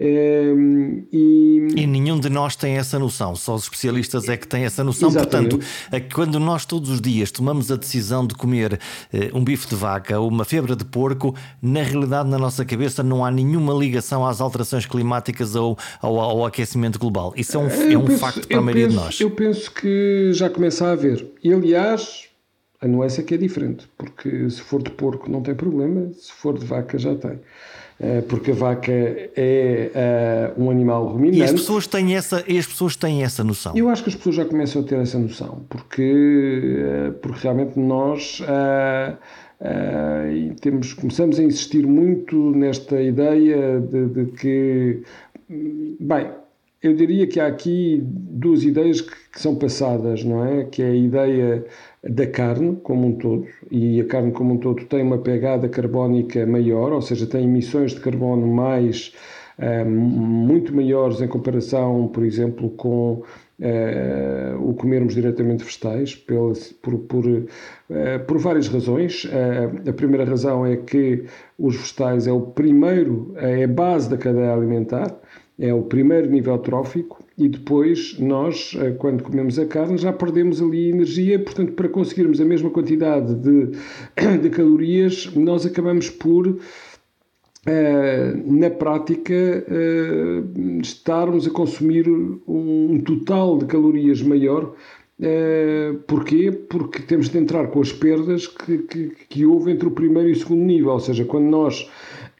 Uh, 0.00 1.04
e... 1.12 1.68
e... 1.76 1.86
nenhum 1.86 2.18
de 2.18 2.30
nós 2.30 2.56
tem 2.56 2.78
essa 2.78 2.98
noção, 2.98 3.36
só 3.36 3.54
os 3.54 3.64
especialistas 3.64 4.30
é 4.30 4.36
que 4.38 4.48
têm 4.48 4.64
essa 4.64 4.82
noção. 4.82 5.10
Exatamente. 5.10 5.56
Portanto, 5.56 5.70
é 5.92 6.00
quando 6.00 6.40
nós 6.40 6.64
todos 6.64 6.88
os 6.88 7.02
dias 7.02 7.30
tomamos 7.30 7.70
a 7.70 7.76
decisão 7.76 8.26
de 8.26 8.34
comer 8.34 8.80
eh, 9.12 9.30
um 9.34 9.44
bife 9.44 9.68
de 9.68 9.74
vaca 9.74 10.18
ou 10.18 10.26
uma 10.26 10.46
febra 10.46 10.74
de 10.74 10.86
porco, 10.86 11.34
na 11.60 11.82
realidade, 11.82 12.30
na 12.30 12.38
nossa 12.38 12.64
cabeça, 12.64 13.02
não 13.02 13.22
há 13.22 13.30
nenhuma 13.30 13.74
ligação 13.74 14.26
às 14.26 14.40
alterações 14.40 14.86
climáticas 14.86 15.54
ou 15.54 15.76
ao, 16.00 16.18
ao 16.18 16.46
aquecimento 16.46 16.98
global. 16.98 17.34
Isso 17.36 17.58
é 17.58 17.60
um, 17.60 17.68
é 17.68 17.98
um 17.98 18.06
penso, 18.06 18.18
facto 18.18 18.48
para 18.48 18.56
a 18.56 18.62
maioria 18.62 18.86
penso, 18.86 18.98
de 18.98 19.04
nós. 19.04 19.20
Eu 19.20 19.30
penso 19.30 19.70
que 19.70 20.30
já 20.32 20.48
começa 20.48 20.86
a 20.86 20.92
haver. 20.92 21.26
E 21.44 21.52
aliás, 21.52 22.24
a 22.80 22.88
nuance 22.88 23.20
é 23.20 23.22
que 23.22 23.34
é 23.34 23.36
diferente, 23.36 23.86
porque 23.98 24.48
se 24.48 24.62
for 24.62 24.82
de 24.82 24.90
porco 24.90 25.30
não 25.30 25.42
tem 25.42 25.54
problema, 25.54 26.10
se 26.14 26.32
for 26.32 26.58
de 26.58 26.64
vaca 26.64 26.98
já 26.98 27.14
tem. 27.14 27.38
Eh, 28.02 28.22
porque 28.22 28.52
a 28.52 28.54
vaca 28.54 28.90
é 28.90 30.54
uh, 30.56 30.62
um 30.62 30.70
animal 30.70 31.06
ruminante. 31.06 31.38
E 31.38 31.42
as 31.42 31.52
pessoas 31.52 31.86
têm 31.86 32.16
essa, 32.16 32.38
as 32.38 32.66
pessoas 32.66 32.96
têm 32.96 33.22
essa 33.22 33.44
noção. 33.44 33.76
Eu 33.76 33.90
acho 33.90 34.02
que 34.02 34.08
as 34.08 34.14
pessoas 34.14 34.36
já 34.36 34.44
começam 34.46 34.80
a 34.80 34.84
ter 34.86 34.98
essa 34.98 35.18
noção, 35.18 35.66
porque, 35.68 36.78
uh, 36.82 37.12
porque 37.20 37.42
realmente 37.42 37.78
nós 37.78 38.40
uh, 38.40 39.18
temos, 40.62 40.94
começamos 40.94 41.38
a 41.38 41.42
insistir 41.42 41.86
muito 41.86 42.52
nesta 42.52 43.02
ideia 43.02 43.78
de, 43.78 44.06
de 44.06 44.24
que, 44.32 45.02
bem, 46.00 46.28
eu 46.82 46.94
diria 46.94 47.26
que 47.26 47.38
há 47.38 47.48
aqui 47.48 48.00
duas 48.02 48.64
ideias 48.64 49.02
que, 49.02 49.14
que, 49.30 49.38
são 49.38 49.54
passadas, 49.56 50.24
não 50.24 50.42
é? 50.42 50.64
Que 50.64 50.82
é 50.82 50.86
a 50.86 50.94
ideia 50.94 51.66
da 52.02 52.26
carne 52.26 52.76
como 52.82 53.06
um 53.08 53.12
todo, 53.16 53.46
e 53.70 54.00
a 54.00 54.06
carne 54.06 54.32
como 54.32 54.54
um 54.54 54.58
todo 54.58 54.84
tem 54.86 55.02
uma 55.02 55.18
pegada 55.18 55.68
carbónica 55.68 56.46
maior, 56.46 56.92
ou 56.92 57.02
seja, 57.02 57.26
tem 57.26 57.44
emissões 57.44 57.92
de 57.92 58.00
carbono 58.00 58.46
mais 58.46 59.14
uh, 59.58 59.88
muito 59.88 60.74
maiores 60.74 61.20
em 61.20 61.28
comparação, 61.28 62.08
por 62.08 62.24
exemplo, 62.24 62.70
com 62.70 63.22
Uh, 63.62 64.56
o 64.58 64.72
comermos 64.72 65.14
diretamente 65.14 65.62
vegetais 65.62 66.14
por, 66.14 66.54
por, 66.80 66.98
por, 67.00 67.26
uh, 67.26 67.44
por 68.26 68.38
várias 68.38 68.68
razões. 68.68 69.28
A 69.86 69.92
primeira 69.92 70.24
razão 70.24 70.64
é 70.64 70.78
que 70.78 71.26
os 71.58 71.76
vegetais 71.76 72.26
é 72.26 72.32
o 72.32 72.40
primeiro, 72.40 73.34
é 73.36 73.64
a 73.64 73.68
base 73.68 74.08
da 74.08 74.16
cadeia 74.16 74.54
alimentar, 74.54 75.14
é 75.58 75.74
o 75.74 75.82
primeiro 75.82 76.30
nível 76.30 76.56
trófico 76.56 77.22
e 77.40 77.48
depois 77.48 78.18
nós, 78.18 78.76
eh, 78.78 78.90
quando 78.98 79.22
comemos 79.22 79.58
a 79.58 79.64
carne, 79.64 79.96
já 79.96 80.12
perdemos 80.12 80.60
ali 80.60 80.90
energia, 80.90 81.38
portanto, 81.38 81.72
para 81.72 81.88
conseguirmos 81.88 82.38
a 82.38 82.44
mesma 82.44 82.68
quantidade 82.68 83.34
de, 83.34 83.70
de 84.42 84.50
calorias, 84.50 85.30
nós 85.34 85.64
acabamos 85.64 86.10
por. 86.10 86.58
Uh, 87.66 88.52
na 88.52 88.70
prática, 88.70 89.34
uh, 89.34 90.80
estarmos 90.80 91.46
a 91.46 91.50
consumir 91.50 92.08
um 92.08 92.98
total 93.04 93.58
de 93.58 93.66
calorias 93.66 94.22
maior. 94.22 94.74
Uh, 95.18 95.98
porquê? 96.06 96.50
Porque 96.50 97.02
temos 97.02 97.28
de 97.28 97.36
entrar 97.36 97.68
com 97.68 97.82
as 97.82 97.92
perdas 97.92 98.46
que, 98.46 98.78
que, 98.78 99.12
que 99.28 99.44
houve 99.44 99.70
entre 99.72 99.86
o 99.86 99.90
primeiro 99.90 100.30
e 100.30 100.32
o 100.32 100.36
segundo 100.36 100.64
nível. 100.64 100.92
Ou 100.92 101.00
seja, 101.00 101.22
quando 101.26 101.50
nós, 101.50 101.86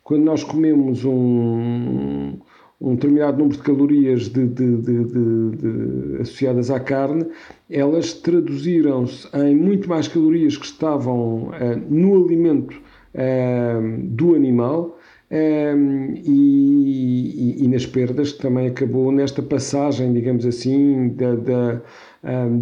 quando 0.03 0.25
nós 0.25 0.43
comemos 0.43 1.05
um, 1.05 2.39
um 2.81 2.95
determinado 2.95 3.39
número 3.39 3.57
de 3.57 3.63
calorias 3.63 4.29
de, 4.29 4.47
de, 4.47 4.77
de, 4.79 6.19
associadas 6.21 6.71
à 6.71 6.81
carne, 6.81 7.27
elas 7.69 8.15
traduziram-se 8.15 9.29
em 9.37 9.55
muito 9.55 9.89
mais 9.89 10.09
calorias 10.09 10.57
que 10.57 10.65
estavam 10.65 11.49
uh, 11.49 11.53
no 11.91 12.25
alimento 12.25 12.75
uh, 12.75 13.99
do 14.05 14.35
animal 14.35 14.99
uh, 15.31 16.15
e, 16.25 17.59
e, 17.61 17.65
e, 17.65 17.69
nas 17.69 17.85
perdas, 17.85 18.33
que 18.33 18.41
também 18.41 18.69
acabou 18.69 19.13
nesta 19.13 19.43
passagem, 19.43 20.15
digamos 20.15 20.47
assim, 20.47 21.11
da, 21.11 21.35
da 21.35 21.83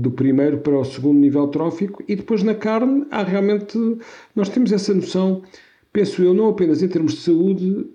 do 0.00 0.12
primeiro 0.12 0.58
para 0.58 0.78
o 0.78 0.84
segundo 0.84 1.18
nível 1.18 1.48
trófico, 1.48 2.00
e 2.06 2.14
depois 2.14 2.44
na 2.44 2.54
carne 2.54 3.04
há 3.10 3.24
realmente, 3.24 3.76
nós 4.32 4.48
temos 4.48 4.70
essa 4.70 4.94
noção, 4.94 5.42
penso 5.92 6.22
eu, 6.22 6.32
não 6.32 6.48
apenas 6.48 6.80
em 6.80 6.86
termos 6.86 7.14
de 7.14 7.22
saúde, 7.22 7.86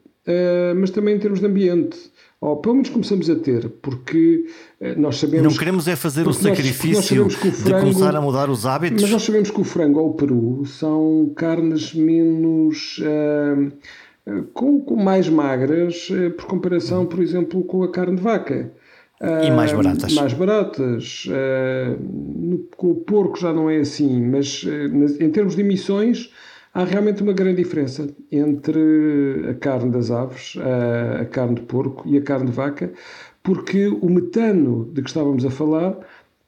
mas 0.76 0.90
também 0.90 1.16
em 1.16 1.20
termos 1.20 1.40
de 1.40 1.46
ambiente. 1.46 1.98
Ou 2.44 2.58
pelo 2.58 2.76
menos 2.76 2.90
começamos 2.90 3.30
a 3.30 3.36
ter, 3.38 3.70
porque 3.82 4.46
uh, 4.82 5.00
nós 5.00 5.18
sabemos. 5.18 5.48
Não 5.48 5.58
queremos 5.58 5.88
é 5.88 5.96
fazer 5.96 6.28
o 6.28 6.34
sacrifício 6.34 7.24
nós, 7.24 7.42
nós 7.42 7.56
frango, 7.56 7.64
de 7.64 7.94
começar 7.94 8.16
a 8.18 8.20
mudar 8.20 8.50
os 8.50 8.66
hábitos. 8.66 9.02
Mas 9.02 9.12
nós 9.12 9.24
sabemos 9.24 9.50
que 9.50 9.62
o 9.62 9.64
frango 9.64 10.02
ou 10.02 10.10
o 10.10 10.14
peru 10.14 10.66
são 10.66 11.32
carnes 11.38 11.94
menos. 11.94 12.98
Uh, 13.00 13.72
com, 14.54 14.82
com, 14.82 14.96
mais 14.98 15.30
magras, 15.30 16.10
por 16.38 16.46
comparação, 16.46 17.06
por 17.06 17.22
exemplo, 17.22 17.64
com 17.64 17.82
a 17.82 17.90
carne 17.90 18.18
de 18.18 18.22
vaca. 18.22 18.74
E 19.22 19.52
mais 19.52 19.72
baratas. 19.72 20.14
Mais 20.14 20.34
baratas. 20.34 21.26
com 22.76 22.92
o 22.92 22.96
porco 22.96 23.40
já 23.40 23.54
não 23.54 23.70
é 23.70 23.78
assim, 23.78 24.22
mas 24.22 24.66
em 25.20 25.30
termos 25.30 25.56
de 25.56 25.62
emissões 25.62 26.30
Há 26.74 26.86
realmente 26.86 27.22
uma 27.22 27.34
grande 27.34 27.62
diferença 27.62 28.10
entre 28.32 29.48
a 29.48 29.54
carne 29.54 29.92
das 29.92 30.10
aves, 30.10 30.56
a 31.22 31.26
carne 31.26 31.56
de 31.56 31.62
porco 31.62 32.08
e 32.08 32.18
a 32.18 32.22
carne 32.22 32.48
de 32.48 32.52
vaca, 32.52 32.92
porque 33.44 33.88
o 33.88 34.10
metano 34.10 34.90
de 34.92 35.04
que 35.04 35.08
estávamos 35.08 35.46
a 35.46 35.52
falar 35.52 36.00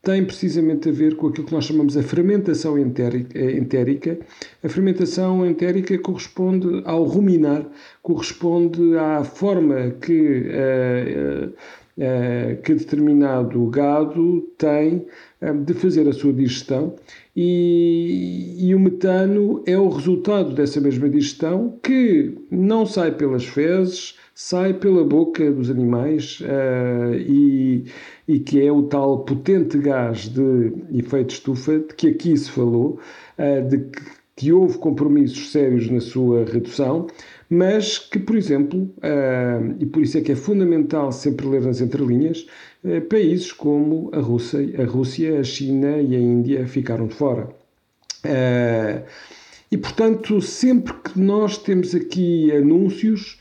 tem 0.01 0.25
precisamente 0.25 0.89
a 0.89 0.91
ver 0.91 1.15
com 1.15 1.27
aquilo 1.27 1.45
que 1.45 1.53
nós 1.53 1.65
chamamos 1.65 1.95
a 1.95 2.01
fermentação 2.01 2.75
entérica. 2.77 4.19
A 4.63 4.69
fermentação 4.69 5.45
entérica 5.45 5.97
corresponde 5.99 6.81
ao 6.85 7.03
ruminar, 7.03 7.67
corresponde 8.01 8.97
à 8.97 9.23
forma 9.23 9.91
que, 10.01 10.43
uh, 10.49 11.49
uh, 11.49 12.61
que 12.63 12.73
determinado 12.73 13.65
gado 13.67 14.41
tem 14.57 15.05
de 15.53 15.73
fazer 15.73 16.07
a 16.07 16.13
sua 16.13 16.33
digestão 16.33 16.95
e, 17.35 18.55
e, 18.57 18.73
o 18.73 18.79
metano 18.79 19.61
é 19.65 19.77
o 19.77 19.89
resultado 19.89 20.53
dessa 20.53 20.79
mesma 20.79 21.09
digestão 21.09 21.77
que 21.83 22.33
não 22.49 22.85
sai 22.85 23.11
pelas 23.11 23.45
fezes, 23.45 24.17
sai 24.33 24.73
pela 24.73 25.03
boca 25.03 25.51
dos 25.51 25.69
animais 25.69 26.39
uh, 26.41 27.13
e, 27.15 27.85
e, 28.27 28.39
que 28.39 28.65
é 28.65 28.71
o 28.71 28.83
tal 28.83 29.25
potente 29.25 29.77
gás 29.77 30.29
de 30.29 30.71
efeito 30.93 31.33
estufa 31.33 31.79
de 31.79 31.93
que 31.93 32.07
aqui 32.07 32.37
se 32.37 32.49
falou, 32.49 32.99
uh, 33.37 33.67
de 33.67 33.79
que, 33.79 34.01
que, 34.35 34.51
houve 34.51 34.77
compromissos 34.77 35.51
sérios 35.51 35.89
na 35.89 35.99
sua 35.99 36.45
redução, 36.45 37.07
mas 37.49 37.97
que, 37.97 38.19
por 38.19 38.35
exemplo, 38.35 38.83
uh, 38.97 39.75
e 39.79 39.85
por 39.85 40.01
isso 40.01 40.17
é 40.17 40.21
que 40.21 40.31
é 40.31 40.35
fundamental 40.35 41.11
sempre 41.11 41.47
ler 41.47 41.61
nas 41.61 41.81
entrelinhas, 41.81 42.45
países 43.09 43.51
como 43.51 44.11
a 44.13 44.19
Rússia, 44.19 44.59
a 44.79 44.85
Rússia, 44.85 45.39
a 45.39 45.43
China 45.43 45.97
e 45.97 46.15
a 46.15 46.19
Índia 46.19 46.67
ficaram 46.67 47.07
de 47.07 47.15
fora. 47.15 47.49
e, 49.71 49.77
portanto, 49.77 50.39
sempre 50.39 50.93
que 50.93 51.19
nós 51.19 51.57
temos 51.57 51.95
aqui 51.95 52.51
anúncios, 52.51 53.39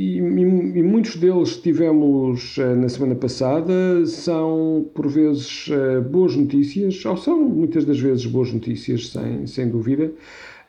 e, 0.00 0.18
e, 0.18 0.82
muitos 0.82 1.16
deles 1.16 1.56
tivemos 1.56 2.56
eh, 2.58 2.74
na 2.74 2.88
semana 2.88 3.14
passada, 3.14 4.06
são 4.06 4.88
por 4.94 5.06
vezes 5.08 5.68
eh, 5.70 6.00
boas 6.00 6.34
notícias, 6.34 7.04
ou 7.04 7.16
são 7.18 7.38
muitas 7.38 7.84
das 7.84 8.00
vezes 8.00 8.24
boas 8.24 8.50
notícias, 8.50 9.08
sem, 9.10 9.46
sem 9.46 9.68
dúvida. 9.68 10.10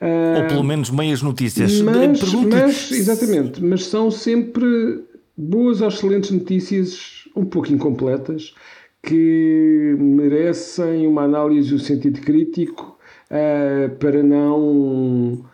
Ou 0.02 0.48
pelo 0.48 0.64
menos 0.64 0.90
meias 0.90 1.22
notícias. 1.22 1.80
Mas, 1.82 2.34
mas, 2.34 2.92
exatamente, 2.92 3.64
mas 3.64 3.86
são 3.86 4.10
sempre 4.10 5.04
boas 5.38 5.80
ou 5.80 5.88
excelentes 5.88 6.32
notícias, 6.32 7.26
um 7.36 7.46
pouco 7.46 7.72
incompletas, 7.72 8.54
que 9.02 9.96
merecem 9.98 11.08
uma 11.08 11.24
análise 11.24 11.72
e 11.72 11.76
um 11.76 11.80
sentido 11.80 12.20
crítico 12.20 12.98
uh, 13.30 13.96
para 13.98 14.22
não 14.24 15.46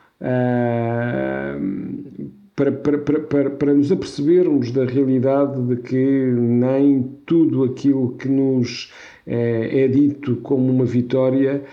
para, 2.58 2.72
para, 2.72 2.98
para, 2.98 3.50
para 3.52 3.74
nos 3.76 3.92
apercebermos 3.92 4.72
da 4.72 4.84
realidade 4.84 5.62
de 5.62 5.76
que 5.78 5.96
nem 5.96 7.04
tudo 7.24 7.64
aquilo 7.64 8.18
que 8.18 8.28
nos 8.28 8.92
é, 9.28 9.84
é 9.84 9.88
dito 9.88 10.38
como 10.38 10.68
uma 10.74 10.84
vitória 10.84 11.64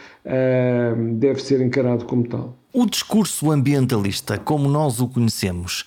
deve 1.15 1.41
ser 1.41 1.63
encarado 1.63 2.05
como 2.05 2.29
tal. 2.29 2.59
O 2.71 2.85
discurso 2.85 3.51
ambientalista, 3.51 4.37
como 4.37 4.69
nós 4.69 5.01
o 5.01 5.09
conhecemos, 5.09 5.87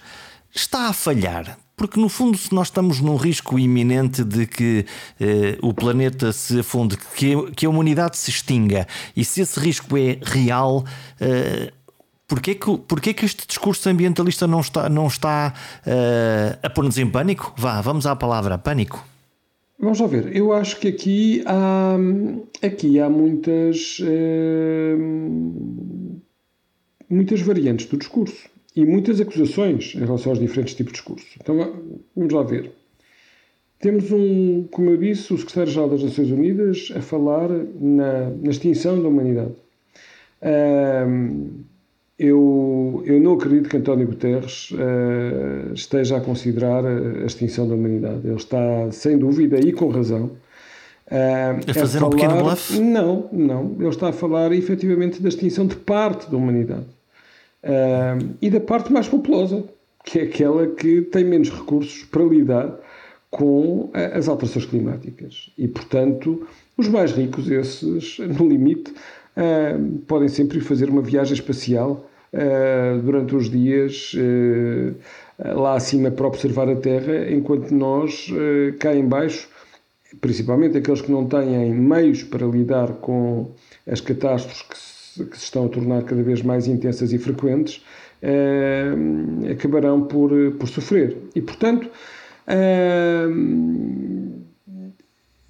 está 0.53 0.87
a 0.87 0.93
falhar. 0.93 1.59
Porque, 1.75 1.99
no 1.99 2.09
fundo, 2.09 2.35
se 2.35 2.55
nós 2.55 2.69
estamos 2.69 2.99
num 2.99 3.17
risco 3.17 3.59
iminente 3.59 4.23
de 4.23 4.47
que 4.47 4.83
eh, 5.19 5.59
o 5.61 5.75
planeta 5.75 6.33
se 6.33 6.61
afunde, 6.61 6.97
que, 7.15 7.51
que 7.51 7.67
a 7.67 7.69
humanidade 7.69 8.17
se 8.17 8.31
extinga, 8.31 8.87
e 9.15 9.23
se 9.23 9.41
esse 9.41 9.59
risco 9.59 9.95
é 9.95 10.17
real, 10.23 10.83
eh, 11.21 11.71
Porquê 12.27 12.55
que, 12.55 12.77
porquê 12.79 13.13
que 13.13 13.23
este 13.23 13.47
discurso 13.47 13.87
ambientalista 13.87 14.45
não 14.45 14.59
está, 14.59 14.89
não 14.89 15.07
está 15.07 15.53
uh, 15.85 16.59
a 16.61 16.69
pôr-nos 16.69 16.97
em 16.97 17.09
pânico? 17.09 17.53
Vá, 17.57 17.79
vamos 17.79 18.05
à 18.05 18.17
palavra 18.17 18.57
pânico. 18.57 19.01
Vamos 19.79 19.99
lá 20.01 20.07
ver. 20.07 20.35
Eu 20.35 20.51
acho 20.51 20.77
que 20.77 20.89
aqui 20.89 21.41
há, 21.45 21.95
aqui 22.61 22.99
há 22.99 23.09
muitas, 23.09 23.99
uh, 23.99 24.97
muitas 27.09 27.39
variantes 27.39 27.85
do 27.85 27.95
discurso 27.95 28.49
e 28.75 28.83
muitas 28.83 29.21
acusações 29.21 29.95
em 29.95 29.99
relação 29.99 30.33
aos 30.33 30.39
diferentes 30.39 30.73
tipos 30.73 30.91
de 30.91 30.99
discurso. 30.99 31.27
Então 31.41 31.55
vamos 32.13 32.33
lá 32.33 32.43
ver. 32.43 32.73
Temos 33.79 34.11
um, 34.11 34.67
como 34.71 34.89
eu 34.89 34.97
disse, 34.97 35.33
o 35.33 35.37
secretário-geral 35.37 35.89
das 35.89 36.03
Nações 36.03 36.31
Unidas 36.31 36.91
a 36.93 37.01
falar 37.01 37.47
na, 37.79 38.31
na 38.31 38.49
extinção 38.49 39.01
da 39.01 39.07
humanidade. 39.07 39.53
Eu, 42.19 43.03
eu 43.05 43.19
não 43.19 43.33
acredito 43.33 43.69
que 43.69 43.77
António 43.77 44.07
Guterres 44.07 44.71
uh, 44.71 45.73
esteja 45.73 46.17
a 46.17 46.21
considerar 46.21 46.83
a 46.85 47.25
extinção 47.25 47.67
da 47.67 47.75
humanidade. 47.75 48.21
Ele 48.25 48.35
está, 48.35 48.91
sem 48.91 49.17
dúvida, 49.17 49.59
e 49.59 49.71
com 49.71 49.87
razão. 49.89 50.31
Uh, 51.09 51.69
a 51.69 51.73
fazer 51.73 51.97
a 51.97 52.01
falar, 52.01 52.07
um 52.07 52.17
pequeno 52.17 52.43
bluff? 52.43 52.79
Não, 52.79 53.29
não. 53.31 53.75
Ele 53.79 53.89
está 53.89 54.09
a 54.09 54.11
falar 54.11 54.51
efetivamente 54.51 55.21
da 55.21 55.29
extinção 55.29 55.67
de 55.67 55.75
parte 55.75 56.29
da 56.29 56.37
humanidade. 56.37 56.87
Uh, 57.63 58.35
e 58.41 58.49
da 58.49 58.59
parte 58.59 58.91
mais 58.91 59.07
populosa, 59.07 59.63
que 60.03 60.19
é 60.19 60.23
aquela 60.23 60.65
que 60.67 61.01
tem 61.01 61.23
menos 61.23 61.51
recursos 61.51 62.03
para 62.03 62.23
lidar 62.23 62.79
com 63.29 63.91
as 63.93 64.27
alterações 64.27 64.65
climáticas. 64.65 65.51
E, 65.57 65.67
portanto, 65.67 66.47
os 66.77 66.87
mais 66.87 67.11
ricos, 67.11 67.51
esses, 67.51 68.17
no 68.19 68.47
limite, 68.47 68.93
uh, 69.37 69.99
podem 70.07 70.27
sempre 70.27 70.59
fazer 70.59 70.89
uma 70.89 71.01
viagem 71.01 71.35
espacial 71.35 72.09
uh, 72.33 73.01
durante 73.01 73.35
os 73.35 73.49
dias 73.49 74.13
uh, 74.15 74.95
lá 75.59 75.75
acima 75.75 76.09
para 76.09 76.25
observar 76.25 76.67
a 76.67 76.75
Terra, 76.75 77.29
enquanto 77.31 77.71
nós, 77.71 78.27
cá 78.79 78.95
em 78.95 79.05
baixo, 79.05 79.47
principalmente 80.19 80.75
aqueles 80.75 80.99
que 80.99 81.11
não 81.11 81.27
têm 81.27 81.75
meios 81.75 82.23
para 82.23 82.43
lidar 82.47 82.87
com 82.93 83.51
as 83.87 84.01
catástrofes 84.01 84.63
que 84.63 84.75
se, 84.75 85.25
que 85.25 85.37
se 85.37 85.43
estão 85.43 85.67
a 85.67 85.69
tornar 85.69 86.01
cada 86.05 86.23
vez 86.23 86.41
mais 86.41 86.65
intensas 86.67 87.13
e 87.13 87.19
frequentes, 87.19 87.85
acabarão 89.51 90.07
por, 90.07 90.31
por 90.57 90.67
sofrer. 90.67 91.15
E, 91.35 91.41
portanto, 91.41 91.87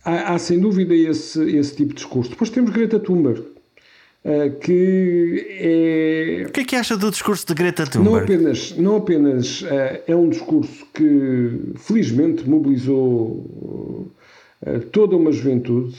há, 0.04 0.34
há, 0.34 0.38
sem 0.38 0.60
dúvida 0.60 0.94
esse, 0.94 1.42
esse 1.56 1.78
tipo 1.78 1.92
de 1.92 1.96
discurso. 1.96 2.32
Depois 2.32 2.50
temos 2.50 2.72
Greta 2.72 3.00
Thunberg, 3.00 3.42
que 4.62 5.48
é. 5.60 6.46
O 6.48 6.52
que 6.52 6.62
é 6.62 6.64
que 6.66 6.76
acha 6.76 6.98
do 6.98 7.10
discurso 7.10 7.48
de 7.48 7.54
Greta 7.54 7.86
Thunberg? 7.86 8.10
Não 8.10 8.24
apenas, 8.24 8.78
não 8.78 8.96
apenas 8.98 9.62
uh, 9.62 9.68
é 10.06 10.16
um 10.16 10.30
discurso 10.30 10.86
que 10.94 11.74
felizmente 11.78 12.48
mobilizou 12.48 14.12
uh, 14.66 14.80
toda 14.92 15.16
uma 15.16 15.32
juventude 15.32 15.96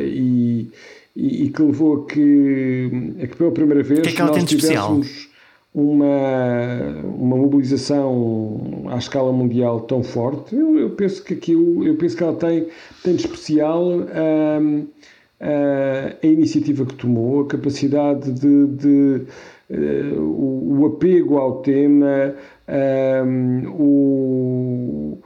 e, 0.00 0.70
e, 1.14 1.44
e, 1.44 1.48
que 1.50 1.62
levou 1.62 2.02
a 2.02 2.06
que, 2.06 3.14
a 3.22 3.26
que 3.26 3.36
pela 3.36 3.50
primeira 3.50 3.82
vez 3.82 4.00
que 4.00 4.08
é 4.08 4.12
que 4.12 4.22
nós 4.22 4.44
tivéssemos 4.44 5.28
uma, 5.74 7.00
uma 7.02 7.36
mobilização 7.36 8.84
à 8.90 8.96
escala 8.96 9.32
mundial 9.32 9.80
tão 9.80 10.02
forte. 10.02 10.54
Eu, 10.54 10.78
eu, 10.78 10.90
penso 10.90 11.22
que 11.22 11.34
aquilo, 11.34 11.86
eu 11.86 11.96
penso 11.96 12.16
que 12.16 12.22
ela 12.22 12.34
tem, 12.34 12.66
tem 13.02 13.14
de 13.14 13.26
especial. 13.26 13.84
Um, 13.84 14.78
uh, 14.80 14.88
a 15.42 16.26
iniciativa 16.26 16.86
que 16.86 16.94
tomou, 16.94 17.42
a 17.42 17.48
capacidade 17.48 18.32
de, 18.32 18.66
de 18.68 19.26
uh, 19.70 20.20
o, 20.20 20.86
apego 20.86 21.36
ao 21.36 21.60
tema, 21.62 22.34
um, 23.26 23.68
o, 23.70 25.18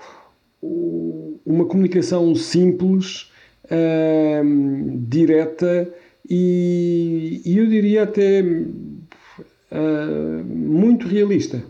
o, 0.63 1.41
uma 1.45 1.67
comunicação 1.67 2.35
simples, 2.35 3.31
um, 3.71 5.05
direta 5.07 5.93
e, 6.29 7.43
e, 7.45 7.59
eu 7.59 7.67
diria 7.67 8.05
até 8.05 8.43
uh, 8.43 10.45
muito 10.45 11.07
realista, 11.07 11.63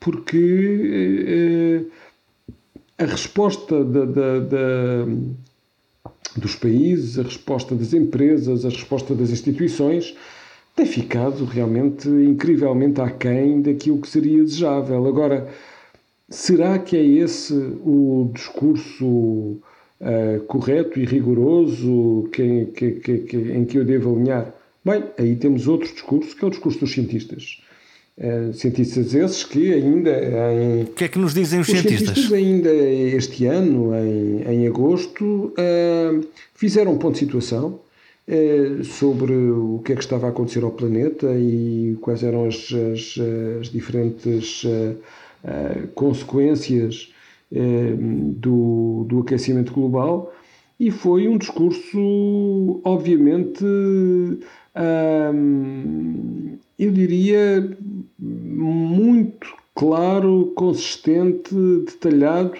porque 0.00 1.86
a 2.98 3.04
resposta 3.04 3.84
da, 3.84 4.04
da, 4.04 4.40
da 4.40 5.06
dos 6.36 6.56
países, 6.56 7.18
a 7.18 7.22
resposta 7.22 7.74
das 7.74 7.92
empresas, 7.92 8.64
a 8.64 8.68
resposta 8.68 9.14
das 9.14 9.30
instituições 9.30 10.14
tem 10.74 10.86
ficado 10.86 11.44
realmente 11.44 12.08
incrivelmente 12.08 13.00
aquém 13.00 13.60
daquilo 13.60 14.00
que 14.00 14.08
seria 14.08 14.42
desejável. 14.42 15.06
Agora, 15.06 15.48
será 16.30 16.78
que 16.78 16.96
é 16.96 17.04
esse 17.04 17.54
o 17.54 18.30
discurso 18.34 19.06
uh, 19.06 20.40
correto 20.46 20.98
e 20.98 21.04
rigoroso 21.04 22.28
que, 22.32 22.66
que, 22.74 22.90
que, 23.20 23.36
em 23.36 23.64
que 23.64 23.78
eu 23.78 23.84
devo 23.84 24.14
alinhar? 24.14 24.54
Bem, 24.84 25.04
aí 25.18 25.36
temos 25.36 25.68
outro 25.68 25.92
discurso, 25.92 26.34
que 26.34 26.44
é 26.44 26.48
o 26.48 26.50
discurso 26.50 26.80
dos 26.80 26.92
cientistas. 26.92 27.62
Uh, 28.22 28.52
cientistas 28.52 29.14
esses 29.16 29.42
que 29.42 29.72
ainda 29.74 30.10
em... 30.52 30.82
O 30.84 30.86
que 30.92 31.04
é 31.04 31.08
que 31.08 31.18
nos 31.18 31.34
dizem 31.34 31.58
os, 31.58 31.66
os 31.66 31.72
cientistas? 31.72 32.14
cientistas 32.14 32.32
ainda 32.32 32.72
este 32.72 33.46
ano, 33.46 33.92
em, 33.96 34.42
em 34.42 34.66
agosto, 34.68 35.52
uh, 35.58 36.24
fizeram 36.54 36.92
um 36.92 36.98
ponto 36.98 37.14
de 37.14 37.18
situação 37.18 37.80
uh, 38.28 38.84
sobre 38.84 39.32
o 39.32 39.82
que 39.84 39.92
é 39.92 39.96
que 39.96 40.02
estava 40.02 40.28
a 40.28 40.30
acontecer 40.30 40.62
ao 40.62 40.70
planeta 40.70 41.34
e 41.36 41.98
quais 42.00 42.22
eram 42.22 42.46
as, 42.46 42.72
as, 42.72 43.18
as 43.60 43.68
diferentes 43.68 44.64
consequências 45.96 47.12
do, 47.50 49.04
do 49.08 49.20
aquecimento 49.22 49.72
global 49.72 50.32
e 50.78 50.90
foi 50.90 51.28
um 51.28 51.36
discurso, 51.36 52.80
obviamente, 52.84 53.64
eu 56.84 56.92
diria 56.92 57.76
muito 58.18 59.54
claro, 59.74 60.52
consistente, 60.56 61.54
detalhado, 61.86 62.58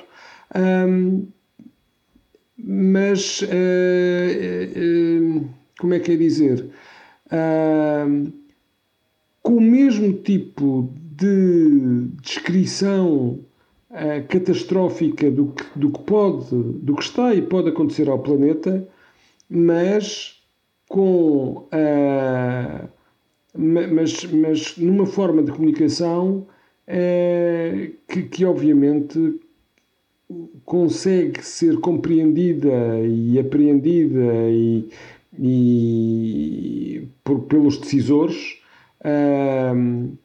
mas 2.57 3.43
uh, 3.43 3.47
uh, 4.79 5.49
como 5.79 5.95
é 5.95 6.01
que 6.01 6.13
é 6.13 6.17
dizer? 6.17 6.71
Com 9.43 9.57
o 9.57 9.61
mesmo 9.61 10.13
tipo 10.13 10.93
de 11.17 12.07
descrição 12.23 13.41
catastrófica 14.29 15.31
do 15.31 15.49
que, 15.49 15.65
do 15.79 15.91
que 15.91 16.01
pode, 16.01 16.55
do 16.55 16.95
que 16.95 17.03
está 17.03 17.35
e 17.35 17.43
pode 17.43 17.69
acontecer 17.71 18.09
ao 18.09 18.21
planeta, 18.21 18.87
mas 19.51 20.41
com 20.89 21.67
uh, 21.73 22.89
mas, 23.55 24.25
mas 24.25 24.77
numa 24.79 25.07
forma 25.07 25.43
de 25.43 25.53
comunicação 25.53 26.47
uh, 26.89 27.93
que, 28.09 28.23
que 28.23 28.45
obviamente 28.45 29.41
consegue 30.65 31.45
ser 31.45 31.79
compreendida 31.81 33.01
e 33.07 33.39
apreendida 33.39 34.49
e, 34.51 34.89
e 35.39 37.09
por, 37.23 37.41
pelos 37.41 37.79
decisores 37.79 38.59
uh, 39.05 40.17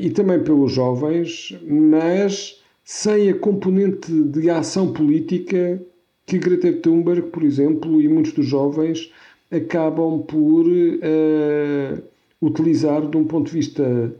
e 0.00 0.10
também 0.10 0.42
pelos 0.44 0.72
jovens, 0.72 1.58
mas 1.66 2.62
sem 2.84 3.30
a 3.30 3.34
componente 3.34 4.12
de 4.12 4.50
ação 4.50 4.92
política 4.92 5.82
que 6.26 6.38
Greta 6.38 6.72
Thunberg, 6.72 7.22
por 7.30 7.42
exemplo, 7.42 8.00
e 8.00 8.08
muitos 8.08 8.32
dos 8.32 8.46
jovens 8.46 9.10
acabam 9.50 10.22
por 10.22 10.66
uh, 10.66 12.02
utilizar 12.42 13.08
de 13.08 13.16
um 13.16 13.24
ponto 13.24 13.46
de 13.46 13.52
vista 13.52 14.12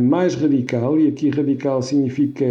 mais 0.00 0.34
radical, 0.34 0.98
e 0.98 1.06
aqui 1.06 1.30
radical 1.30 1.80
significa 1.82 2.44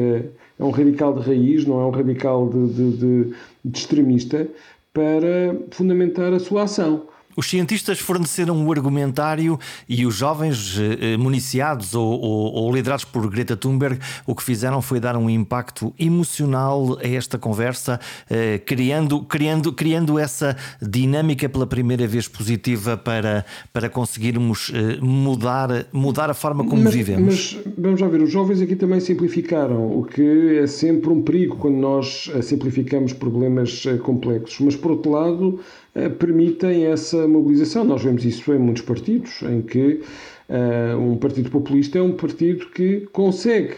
é 0.60 0.64
um 0.64 0.70
radical 0.70 1.14
de 1.14 1.28
raiz, 1.28 1.66
não 1.66 1.82
é 1.82 1.86
um 1.86 1.90
radical 1.90 2.50
de, 2.50 2.68
de, 2.68 2.98
de, 2.98 3.34
de 3.66 3.78
extremista, 3.78 4.48
para 4.94 5.56
fundamentar 5.72 6.34
a 6.34 6.40
sua 6.40 6.64
ação. 6.64 7.04
Os 7.38 7.52
cientistas 7.52 8.00
forneceram 8.00 8.66
o 8.66 8.72
argumentário 8.72 9.60
e 9.88 10.08
os 10.08 10.16
jovens 10.16 10.76
eh, 10.80 11.14
eh, 11.14 11.18
municiados 11.18 11.94
ou, 11.94 12.20
ou, 12.20 12.52
ou, 12.52 12.76
liderados 12.76 13.06
por 13.06 13.30
Greta 13.30 13.56
Thunberg 13.56 14.00
o 14.26 14.34
que 14.34 14.42
fizeram 14.42 14.82
foi 14.82 15.00
dar 15.00 15.16
um 15.16 15.30
impacto 15.30 15.94
emocional 16.00 16.98
a 16.98 17.08
esta 17.08 17.38
conversa, 17.38 18.00
eh, 18.28 18.58
criando, 18.58 19.22
criando, 19.22 19.72
criando 19.72 20.18
essa 20.18 20.58
dinâmica 20.82 21.48
pela 21.48 21.68
primeira 21.68 22.08
vez 22.08 22.28
positiva 22.28 22.98
para, 22.98 23.46
para 23.72 23.88
conseguirmos 23.88 24.72
mudar, 25.00 25.86
mudar 25.94 26.32
a 26.32 26.34
forma 26.34 26.66
como 26.66 26.86
mas, 26.86 26.94
vivemos. 26.96 27.56
Mas 27.64 27.76
vamos 27.78 28.02
lá 28.02 28.08
ver, 28.08 28.24
os 28.24 28.32
jovens 28.32 28.62
aqui 28.62 28.76
também 28.76 29.00
simplificaram, 29.00 29.96
o 29.96 30.04
que 30.04 30.58
é 30.58 30.66
sempre 30.66 31.12
um 31.12 31.22
perigo 31.22 31.58
quando 31.58 31.76
nós 31.76 32.32
simplificamos 32.42 33.14
problemas 33.14 33.84
complexos. 34.02 34.60
Mas 34.60 34.76
por 34.76 34.90
outro 34.90 35.12
lado, 35.12 35.60
eh, 35.87 35.87
permitem 36.20 36.86
essa 36.86 37.28
mobilização. 37.28 37.84
Nós 37.84 38.04
vemos 38.04 38.24
isso 38.26 38.54
em 38.54 38.60
muitos 38.60 38.84
partidos, 38.84 39.42
em 39.44 39.62
que 39.62 40.02
uh, 40.50 40.98
um 40.98 41.18
partido 41.18 41.50
populista 41.50 41.98
é 41.98 42.02
um 42.02 42.14
partido 42.14 42.68
que 42.68 43.08
consegue 43.12 43.76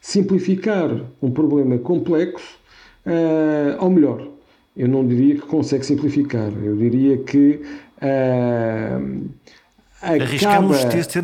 simplificar 0.00 0.90
um 1.20 1.30
problema 1.30 1.78
complexo, 1.78 2.58
uh, 3.06 3.82
ou 3.82 3.90
melhor, 3.90 4.28
eu 4.76 4.88
não 4.88 5.06
diria 5.06 5.34
que 5.34 5.42
consegue 5.42 5.84
simplificar, 5.84 6.50
eu 6.62 6.76
diria 6.76 7.18
que 7.18 7.60
uh, 8.00 9.30
Arriscamos 10.02 10.82
ter 10.84 11.04
ser 11.04 11.22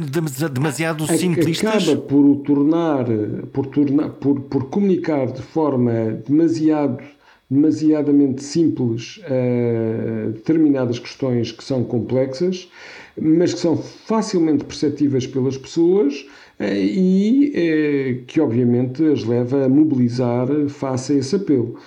demasiado 0.51 1.07
simplistas. 1.07 1.89
Acaba 1.89 2.03
por 2.03 2.25
o 2.27 2.37
tornar, 2.37 3.07
por, 3.51 3.67
tornar 3.69 4.11
por, 4.11 4.41
por 4.43 4.69
comunicar 4.69 5.33
de 5.33 5.41
forma 5.41 6.21
demasiado 6.27 7.03
demasiadamente 7.51 8.43
simples 8.43 9.19
uh, 9.19 10.33
determinadas 10.33 10.99
questões 10.99 11.53
que 11.53 11.63
são 11.63 11.85
complexas, 11.85 12.69
mas 13.17 13.55
que 13.55 13.61
são 13.61 13.77
facilmente 13.77 14.65
perceptíveis 14.65 15.27
pelas 15.27 15.57
pessoas 15.57 16.27
uh, 16.59 16.65
e 16.65 17.53
uh, 18.21 18.25
que, 18.27 18.41
obviamente, 18.41 19.05
as 19.05 19.25
leva 19.25 19.67
a 19.67 19.69
mobilizar 19.69 20.49
face 20.69 21.13
a 21.13 21.17
esse 21.17 21.37
apelo. 21.37 21.79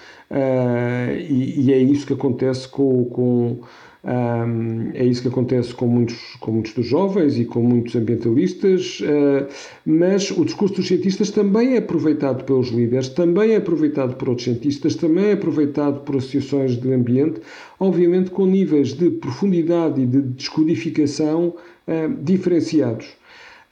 E, 1.28 1.66
e, 1.66 1.74
é 1.74 1.80
isso 1.80 2.06
que 2.06 2.14
acontece 2.14 2.68
com, 2.70 3.06
com 3.06 3.62
um, 4.02 4.92
é 4.94 5.04
isso 5.04 5.22
que 5.22 5.28
acontece 5.28 5.74
com 5.74 5.86
muitos, 5.86 6.38
com 6.40 6.52
muitos 6.52 6.74
dos 6.74 6.86
jovens 6.86 7.38
e 7.38 7.44
com 7.44 7.62
muitos 7.62 7.96
ambientalistas, 7.98 9.02
uh, 9.02 9.46
mas 9.86 10.32
o 10.32 10.46
discurso 10.46 10.76
dos 10.76 10.88
cientistas 10.88 11.30
também 11.32 11.74
é 11.74 11.80
aproveitado 11.80 12.46
pelos 12.46 12.70
líderes, 12.70 13.10
também 13.10 13.52
é 13.52 13.58
aproveitado 13.58 14.16
por 14.16 14.30
outros 14.30 14.46
cientistas, 14.46 14.96
também 14.96 15.26
é 15.26 15.32
aproveitado 15.34 16.02
por 16.02 16.16
associações 16.16 16.80
de 16.80 16.94
ambiente, 16.94 17.42
obviamente 17.78 18.32
com 18.32 18.46
níveis 18.46 18.94
de 18.94 19.10
profundidade 19.12 20.02
e 20.02 20.06
de 20.06 20.22
descodificação 20.22 21.56
uh, 21.88 22.24
diferenciados. 22.24 23.08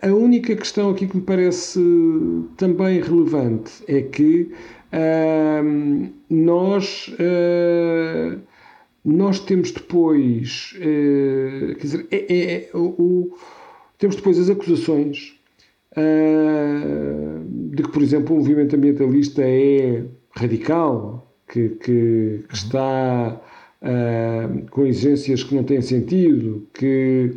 A 0.01 0.09
única 0.09 0.55
questão 0.55 0.89
aqui 0.89 1.07
que 1.07 1.15
me 1.15 1.23
parece 1.23 1.79
também 2.57 3.01
relevante 3.01 3.71
é 3.87 4.01
que 4.01 4.51
uh, 4.91 6.09
nós 6.29 7.09
nós 9.07 9.39
temos 9.39 9.71
depois, 9.71 10.75
eh, 10.81 11.75
quer 11.75 11.81
dizer, 11.81 12.07
é, 12.11 12.33
é, 12.33 12.53
é 12.55 12.69
o, 12.73 13.33
temos 13.97 14.17
depois 14.17 14.37
as 14.37 14.49
acusações 14.49 15.33
uh, 15.97 17.43
de 17.71 17.83
que, 17.83 17.89
por 17.89 18.01
exemplo, 18.01 18.35
o 18.35 18.39
movimento 18.39 18.75
ambientalista 18.75 19.41
é 19.43 20.03
radical, 20.31 21.33
que, 21.47 21.69
que, 21.69 21.83
que 21.85 21.91
uhum. 21.91 22.43
está 22.51 23.41
uh, 23.81 24.69
com 24.69 24.85
exigências 24.85 25.41
que 25.41 25.55
não 25.55 25.63
têm 25.63 25.81
sentido, 25.81 26.67
que, 26.73 27.31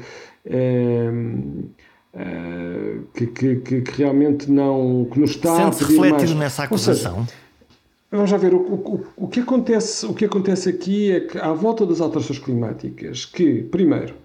uh, 0.46 1.40
que, 3.14 3.26
que, 3.28 3.56
que, 3.80 3.90
realmente 3.92 4.50
não. 4.50 5.08
que 5.10 5.20
nos 5.20 5.30
está 5.30 5.70
pedir 5.70 5.84
refletido 5.84 6.10
mais. 6.10 6.34
nessa 6.34 6.64
acusação? 6.64 7.24
Seja, 7.24 7.39
Vamos 8.10 8.28
já 8.28 8.36
ver, 8.36 8.52
o, 8.52 8.58
o, 8.58 9.06
o, 9.16 9.28
que 9.28 9.38
acontece, 9.38 10.04
o 10.04 10.12
que 10.12 10.24
acontece 10.24 10.68
aqui 10.68 11.12
é 11.12 11.20
que, 11.20 11.38
à 11.38 11.52
volta 11.52 11.86
das 11.86 12.00
alterações 12.00 12.40
climáticas, 12.40 13.24
que, 13.24 13.62
primeiro, 13.62 14.16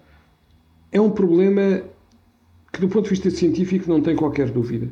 é 0.90 1.00
um 1.00 1.10
problema 1.10 1.82
que, 2.72 2.80
do 2.80 2.88
ponto 2.88 3.04
de 3.04 3.10
vista 3.10 3.30
científico, 3.30 3.88
não 3.88 4.02
tem 4.02 4.16
qualquer 4.16 4.50
dúvida. 4.50 4.88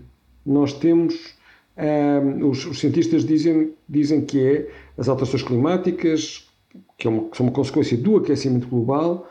Nós 0.46 0.72
temos, 0.72 1.34
um, 1.76 2.48
os, 2.48 2.64
os, 2.66 2.78
cientistas 2.78 3.24
dizem, 3.24 3.72
dizem 3.88 4.24
que 4.24 4.40
é 4.40 4.70
as 4.96 5.08
alterações 5.08 5.42
climáticas, 5.42 6.48
que, 6.96 7.08
é 7.08 7.10
uma, 7.10 7.28
que 7.28 7.36
são 7.36 7.46
uma 7.46 7.52
consequência 7.52 7.96
do 7.96 8.16
aquecimento 8.16 8.68
global, 8.68 9.28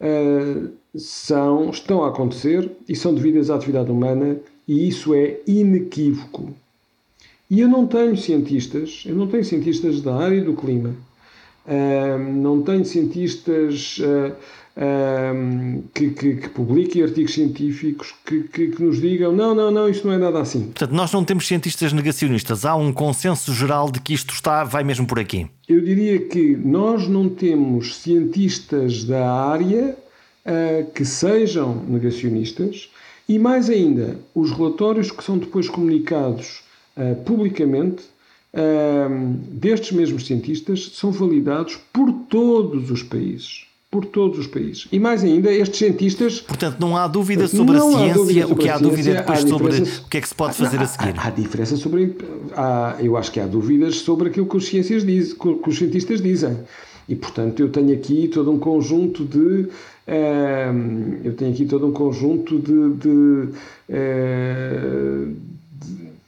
uh, 0.00 0.72
são, 0.96 1.68
estão 1.68 2.04
a 2.04 2.08
acontecer 2.08 2.70
e 2.88 2.96
são 2.96 3.14
devidas 3.14 3.50
à 3.50 3.56
atividade 3.56 3.90
humana, 3.90 4.38
e 4.66 4.88
isso 4.88 5.12
é 5.12 5.40
inequívoco. 5.46 6.54
E 7.50 7.60
eu 7.60 7.68
não 7.68 7.86
tenho 7.86 8.16
cientistas, 8.16 9.04
eu 9.06 9.14
não 9.14 9.26
tenho 9.26 9.44
cientistas 9.44 10.00
da 10.00 10.16
área 10.16 10.42
do 10.42 10.54
clima, 10.54 10.94
não 12.36 12.62
tenho 12.62 12.84
cientistas 12.84 13.98
uh, 13.98 14.34
que, 15.94 16.10
que, 16.10 16.36
que, 16.36 16.48
publiquem 16.48 17.02
artigos 17.02 17.32
científicos 17.32 18.14
que, 18.24 18.42
que, 18.42 18.68
que, 18.68 18.82
nos 18.82 19.00
digam 19.00 19.32
não, 19.32 19.54
não, 19.54 19.70
não, 19.70 19.88
isto 19.88 20.06
não 20.06 20.14
é 20.14 20.18
nada 20.18 20.40
assim. 20.40 20.64
Portanto, 20.64 20.92
nós 20.92 21.12
não 21.12 21.24
temos 21.24 21.46
cientistas 21.46 21.92
negacionistas, 21.92 22.64
há 22.64 22.74
um 22.74 22.92
consenso 22.92 23.52
geral 23.52 23.90
de 23.90 24.00
que 24.00 24.12
isto 24.12 24.34
está, 24.34 24.64
vai 24.64 24.82
mesmo 24.82 25.06
por 25.06 25.18
aqui. 25.18 25.46
Eu 25.68 25.80
diria 25.80 26.18
que 26.18 26.56
nós 26.56 27.06
não 27.08 27.28
temos 27.28 27.96
cientistas 27.96 29.04
da 29.04 29.30
área 29.30 29.96
que 30.94 31.04
sejam 31.06 31.82
negacionistas 31.88 32.90
e 33.26 33.38
mais 33.38 33.70
ainda, 33.70 34.18
os 34.34 34.50
relatórios 34.50 35.10
que 35.10 35.24
são 35.24 35.38
depois 35.38 35.68
comunicados 35.68 36.63
uh, 36.96 37.14
publicamente 37.24 38.02
uh, 38.54 39.34
destes 39.50 39.92
mesmos 39.92 40.26
cientistas 40.26 40.90
são 40.94 41.10
validados 41.10 41.78
por 41.92 42.12
todos 42.28 42.90
os 42.90 43.02
países. 43.02 43.66
Por 43.90 44.04
todos 44.06 44.40
os 44.40 44.48
países. 44.48 44.88
E 44.90 44.98
mais 44.98 45.22
ainda, 45.22 45.52
estes 45.52 45.78
cientistas. 45.78 46.40
Portanto, 46.40 46.80
não 46.80 46.96
há 46.96 47.06
dúvida 47.06 47.46
sobre 47.46 47.76
a 47.76 47.80
ciência. 47.80 48.14
Sobre 48.14 48.52
o 48.52 48.56
que 48.56 48.68
há 48.68 48.76
dúvida 48.76 49.10
é 49.10 49.14
depois 49.14 49.40
sobre 49.40 49.82
o 49.82 50.08
que 50.10 50.18
é 50.18 50.20
que 50.20 50.28
se 50.28 50.34
pode 50.34 50.56
fazer 50.56 50.78
há, 50.78 50.82
a 50.82 50.86
seguir. 50.86 51.14
Há, 51.16 51.28
há 51.28 51.30
diferença 51.30 51.76
sobre. 51.76 52.16
Há, 52.56 52.96
eu 52.98 53.16
acho 53.16 53.30
que 53.30 53.38
há 53.38 53.46
dúvidas 53.46 53.98
sobre 53.98 54.30
aquilo 54.30 54.46
que 54.46 54.56
os, 54.56 54.66
ciências 54.66 55.06
diz, 55.06 55.32
que 55.32 55.68
os 55.68 55.78
cientistas 55.78 56.20
dizem. 56.20 56.56
E, 57.08 57.14
portanto, 57.14 57.60
eu 57.60 57.68
tenho 57.68 57.94
aqui 57.94 58.28
todo 58.28 58.50
um 58.50 58.58
conjunto 58.58 59.24
de. 59.24 59.68
Uh, 60.06 61.20
eu 61.24 61.34
tenho 61.34 61.52
aqui 61.52 61.64
todo 61.64 61.86
um 61.86 61.92
conjunto 61.92 62.58
de, 62.58 62.94
de, 62.94 63.48
uh, 63.88 65.36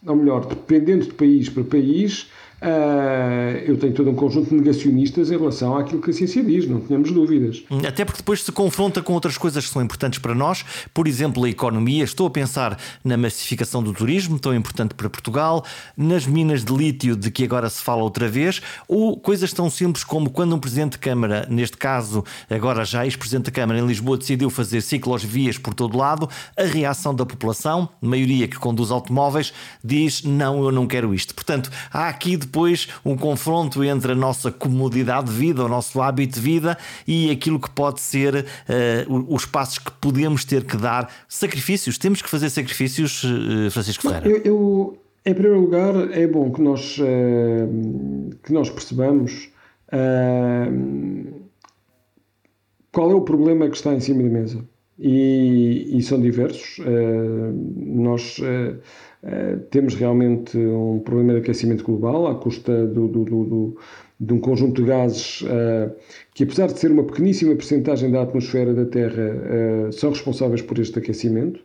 ou 0.07 0.16
melhor, 0.16 0.47
dependendo 0.47 1.05
de 1.05 1.12
país 1.12 1.49
para 1.49 1.64
país, 1.64 2.31
Uh, 2.61 3.59
eu 3.66 3.77
tenho 3.77 3.92
todo 3.92 4.09
um 4.09 4.14
conjunto 4.14 4.49
de 4.49 4.55
negacionistas 4.55 5.31
em 5.31 5.37
relação 5.37 5.77
àquilo 5.77 6.01
que 6.01 6.11
a 6.11 6.12
ciência 6.12 6.42
diz, 6.42 6.66
não 6.66 6.81
tenhamos 6.81 7.12
dúvidas. 7.12 7.62
Até 7.87 8.03
porque 8.03 8.19
depois 8.19 8.42
se 8.42 8.51
confronta 8.51 9.03
com 9.03 9.12
outras 9.12 9.37
coisas 9.37 9.66
que 9.66 9.71
são 9.71 9.83
importantes 9.83 10.19
para 10.19 10.35
nós, 10.35 10.64
por 10.95 11.07
exemplo, 11.07 11.45
a 11.45 11.51
economia. 11.51 12.03
Estou 12.03 12.27
a 12.27 12.31
pensar 12.31 12.79
na 13.05 13.16
massificação 13.16 13.83
do 13.83 13.92
turismo, 13.92 14.38
tão 14.38 14.55
importante 14.55 14.95
para 14.95 15.11
Portugal, 15.11 15.64
nas 15.97 16.27
minas 16.27 16.64
de 16.64 16.73
lítio 16.73 17.14
de 17.14 17.31
que 17.31 17.45
agora 17.45 17.69
se 17.69 17.83
fala 17.83 18.03
outra 18.03 18.27
vez, 18.27 18.62
ou 18.88 19.19
coisas 19.19 19.53
tão 19.53 19.69
simples 19.69 20.03
como 20.03 20.31
quando 20.31 20.55
um 20.55 20.59
presidente 20.59 20.92
de 20.92 20.99
Câmara, 20.99 21.47
neste 21.51 21.77
caso, 21.77 22.25
agora 22.49 22.87
já 22.87 23.05
ex-presidente 23.05 23.47
da 23.47 23.53
Câmara 23.53 23.79
em 23.79 23.87
Lisboa, 23.87 24.16
decidiu 24.16 24.49
fazer 24.49 24.81
ciclovias 24.81 25.59
por 25.59 25.75
todo 25.75 25.99
lado, 25.99 26.29
a 26.57 26.62
reação 26.62 27.14
da 27.14 27.27
população, 27.27 27.88
maioria 28.01 28.49
que 28.49 28.57
conduz 28.57 28.90
automóveis, 28.90 29.53
diz 29.85 30.23
não, 30.23 30.64
eu 30.64 30.73
não 30.73 30.87
quero 30.87 31.14
isto. 31.14 31.35
Portanto, 31.35 31.71
há 31.92 32.09
aqui 32.09 32.45
depois 32.46 32.88
um 33.04 33.16
confronto 33.16 33.85
entre 33.85 34.12
a 34.12 34.14
nossa 34.14 34.50
comodidade 34.50 35.26
de 35.26 35.32
vida, 35.32 35.64
o 35.64 35.68
nosso 35.68 36.00
hábito 36.00 36.37
de 36.37 36.40
vida 36.40 36.78
e 37.06 37.30
aquilo 37.30 37.61
que 37.61 37.70
pode 37.70 38.00
ser 38.00 38.35
uh, 38.35 39.35
os 39.35 39.44
passos 39.44 39.78
que 39.78 39.90
podemos 39.92 40.44
ter 40.44 40.64
que 40.64 40.76
dar. 40.76 41.12
Sacrifícios, 41.28 41.98
temos 41.98 42.22
que 42.22 42.30
fazer 42.30 42.48
sacrifícios, 42.48 43.24
uh, 43.24 43.70
Francisco 43.70 44.09
Ferreira? 44.09 44.28
Eu, 44.28 44.42
eu, 44.44 44.98
em 45.24 45.35
primeiro 45.35 45.61
lugar, 45.61 45.94
é 46.12 46.26
bom 46.26 46.50
que 46.50 46.62
nós, 46.62 46.98
uh, 46.98 48.37
que 48.42 48.52
nós 48.52 48.70
percebamos 48.70 49.50
qual 52.90 53.11
é 53.11 53.14
o 53.14 53.20
problema 53.20 53.68
que 53.68 53.76
está 53.76 53.94
em 53.94 54.00
cima 54.00 54.22
da 54.22 54.28
mesa. 54.28 54.64
E, 54.98 55.90
e 55.96 56.02
são 56.02 56.20
diversos. 56.20 56.78
nós 57.76 58.40
eh, 59.22 59.57
temos 59.70 59.94
realmente 59.94 60.57
um 60.59 61.00
problema 61.00 61.33
de 61.33 61.38
aquecimento 61.40 61.83
global 61.85 62.26
à 62.26 62.35
custa 62.35 62.87
do, 62.87 63.09
do, 63.09 63.24
do, 63.24 63.76
de 64.20 64.33
um 64.33 64.38
conjunto 64.38 64.83
de 64.83 64.88
gases 64.88 65.42
uh, 65.42 65.90
que, 66.35 66.44
apesar 66.44 66.66
de 66.66 66.79
ser 66.79 66.90
uma 66.90 67.05
pequeníssima 67.05 67.55
percentagem 67.55 68.11
da 68.11 68.22
atmosfera 68.22 68.72
da 68.74 68.85
Terra, 68.85 69.88
uh, 69.88 69.92
são 69.92 70.11
responsáveis 70.11 70.62
por 70.62 70.79
este 70.79 70.98
aquecimento. 70.98 71.61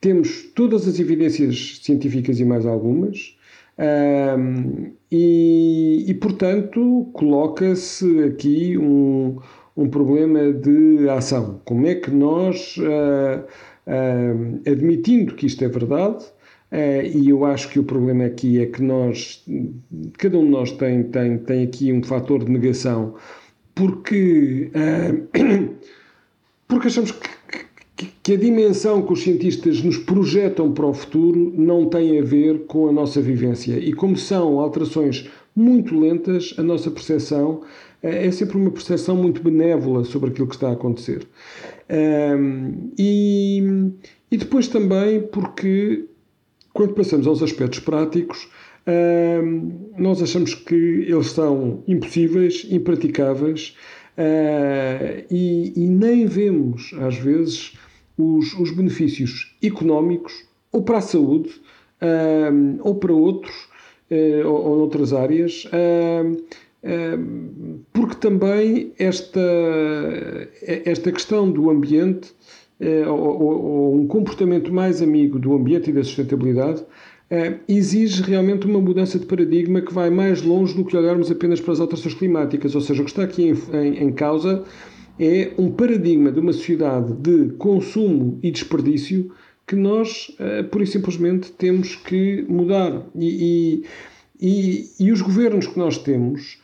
Temos 0.00 0.42
todas 0.54 0.86
as 0.86 1.00
evidências 1.00 1.80
científicas 1.82 2.38
e 2.38 2.44
mais 2.44 2.66
algumas. 2.66 3.36
E, 5.10 6.04
e, 6.06 6.14
portanto, 6.14 7.08
coloca-se 7.14 8.22
aqui 8.22 8.76
um, 8.76 9.38
um 9.74 9.88
problema 9.88 10.52
de 10.52 11.08
ação. 11.08 11.60
Como 11.64 11.86
é 11.86 11.94
que 11.94 12.10
nós, 12.10 12.76
admitindo 14.70 15.34
que 15.34 15.46
isto 15.46 15.64
é 15.64 15.68
verdade, 15.68 16.24
Uh, 16.74 17.06
e 17.06 17.28
eu 17.28 17.44
acho 17.44 17.68
que 17.68 17.78
o 17.78 17.84
problema 17.84 18.24
aqui 18.24 18.60
é 18.60 18.66
que 18.66 18.82
nós, 18.82 19.46
cada 20.18 20.36
um 20.36 20.44
de 20.44 20.50
nós 20.50 20.72
tem, 20.72 21.04
tem, 21.04 21.38
tem 21.38 21.62
aqui 21.62 21.92
um 21.92 22.02
fator 22.02 22.44
de 22.44 22.50
negação, 22.50 23.14
porque, 23.76 24.72
uh, 24.74 25.72
porque 26.66 26.88
achamos 26.88 27.12
que, 27.12 27.28
que, 27.96 28.06
que, 28.20 28.32
a 28.32 28.36
dimensão 28.36 29.02
que 29.02 29.12
os 29.12 29.22
cientistas 29.22 29.84
nos 29.84 29.98
projetam 29.98 30.72
para 30.72 30.84
o 30.84 30.92
futuro 30.92 31.54
não 31.56 31.88
tem 31.88 32.18
a 32.18 32.24
ver 32.24 32.66
com 32.66 32.88
a 32.88 32.92
nossa 32.92 33.22
vivência. 33.22 33.78
E 33.78 33.92
como 33.92 34.16
são 34.16 34.58
alterações 34.58 35.30
muito 35.54 35.96
lentas, 35.96 36.56
a 36.58 36.62
nossa 36.64 36.90
percepção 36.90 37.60
uh, 37.60 37.64
é 38.02 38.32
sempre 38.32 38.56
uma 38.56 38.72
percepção 38.72 39.14
muito 39.14 39.40
benévola 39.40 40.02
sobre 40.02 40.30
aquilo 40.30 40.48
que 40.48 40.56
está 40.56 40.70
a 40.70 40.72
acontecer. 40.72 41.24
e, 42.98 43.62
e 44.28 44.36
depois 44.36 44.66
também 44.66 45.20
porque 45.20 46.08
quando 46.74 46.92
passamos 46.92 47.26
aos 47.26 47.42
aspectos 47.42 47.78
práticos, 47.78 48.48
nós 49.96 50.22
achamos 50.22 50.54
que 50.54 50.74
eles 50.74 51.28
são 51.28 51.82
impossíveis, 51.88 52.66
impraticáveis 52.70 53.76
uh, 54.18 55.24
e, 55.30 55.72
e, 55.74 55.86
nem 55.88 56.26
vemos, 56.26 56.94
às 57.00 57.16
vezes, 57.16 57.78
os, 58.18 58.52
os, 58.58 58.70
benefícios 58.72 59.56
económicos 59.62 60.44
ou 60.70 60.82
para 60.82 60.98
a 60.98 61.00
saúde 61.00 61.50
ou 62.82 62.96
para 62.96 63.12
outros 63.12 63.54
uh, 64.10 64.46
ou, 64.46 64.54
ou 64.54 64.78
outras 64.80 65.12
áreas. 65.14 65.66
porque 67.92 68.16
também 68.16 68.92
esta, 68.98 69.40
esta 70.84 71.10
questão 71.10 71.50
do 71.50 71.70
ambiente 71.70 72.34
ou, 73.08 73.42
ou, 73.42 73.94
um 73.96 74.06
comportamento 74.06 74.72
mais 74.72 75.00
amigo 75.00 75.38
do 75.38 75.54
ambiente 75.54 75.90
e 75.90 75.92
da 75.92 76.02
sustentabilidade, 76.02 76.84
eh, 77.30 77.58
exige 77.66 78.22
realmente 78.22 78.66
uma 78.66 78.80
mudança 78.80 79.18
de 79.18 79.26
paradigma 79.26 79.80
que 79.80 79.92
vai 79.92 80.10
mais 80.10 80.42
longe 80.42 80.74
do 80.74 80.84
que 80.84 80.96
olharmos 80.96 81.30
apenas 81.30 81.60
para 81.60 81.72
as 81.72 81.80
alterações 81.80 82.14
climáticas. 82.14 82.74
Ou 82.74 82.80
seja, 82.80 83.00
o 83.00 83.04
que 83.04 83.10
está 83.10 83.22
aqui 83.22 83.44
em, 83.44 83.76
em, 83.76 84.04
em 84.04 84.12
causa 84.12 84.64
é 85.18 85.52
um 85.56 85.70
paradigma 85.70 86.30
de 86.30 86.40
uma 86.40 86.52
sociedade 86.52 87.12
de 87.14 87.54
consumo 87.54 88.38
e 88.42 88.50
desperdício 88.50 89.32
que 89.66 89.74
nós, 89.74 90.28
uh, 90.38 90.68
pura 90.68 90.84
e 90.84 90.86
simplesmente, 90.86 91.50
temos 91.52 91.96
que 91.96 92.44
mudar. 92.48 93.06
E, 93.14 93.82
e, 94.40 94.86
e, 95.00 95.06
e 95.06 95.12
os 95.12 95.22
governos 95.22 95.66
que 95.66 95.78
nós 95.78 95.96
temos, 95.96 96.62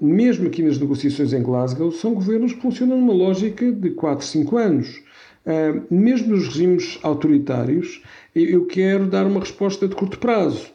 mesmo 0.00 0.48
aqui 0.48 0.62
nas 0.62 0.78
negociações 0.78 1.32
em 1.32 1.42
Glasgow, 1.42 1.90
são 1.92 2.12
governos 2.12 2.52
que 2.52 2.60
funcionam 2.60 3.00
numa 3.00 3.14
lógica 3.14 3.70
de 3.70 3.90
4, 3.90 4.26
5 4.26 4.56
anos. 4.56 5.02
Uh, 5.46 5.86
mesmo 5.88 6.34
nos 6.34 6.48
regimes 6.48 6.98
autoritários, 7.04 8.02
eu 8.34 8.66
quero 8.66 9.06
dar 9.06 9.24
uma 9.26 9.38
resposta 9.38 9.86
de 9.86 9.94
curto 9.94 10.18
prazo. 10.18 10.66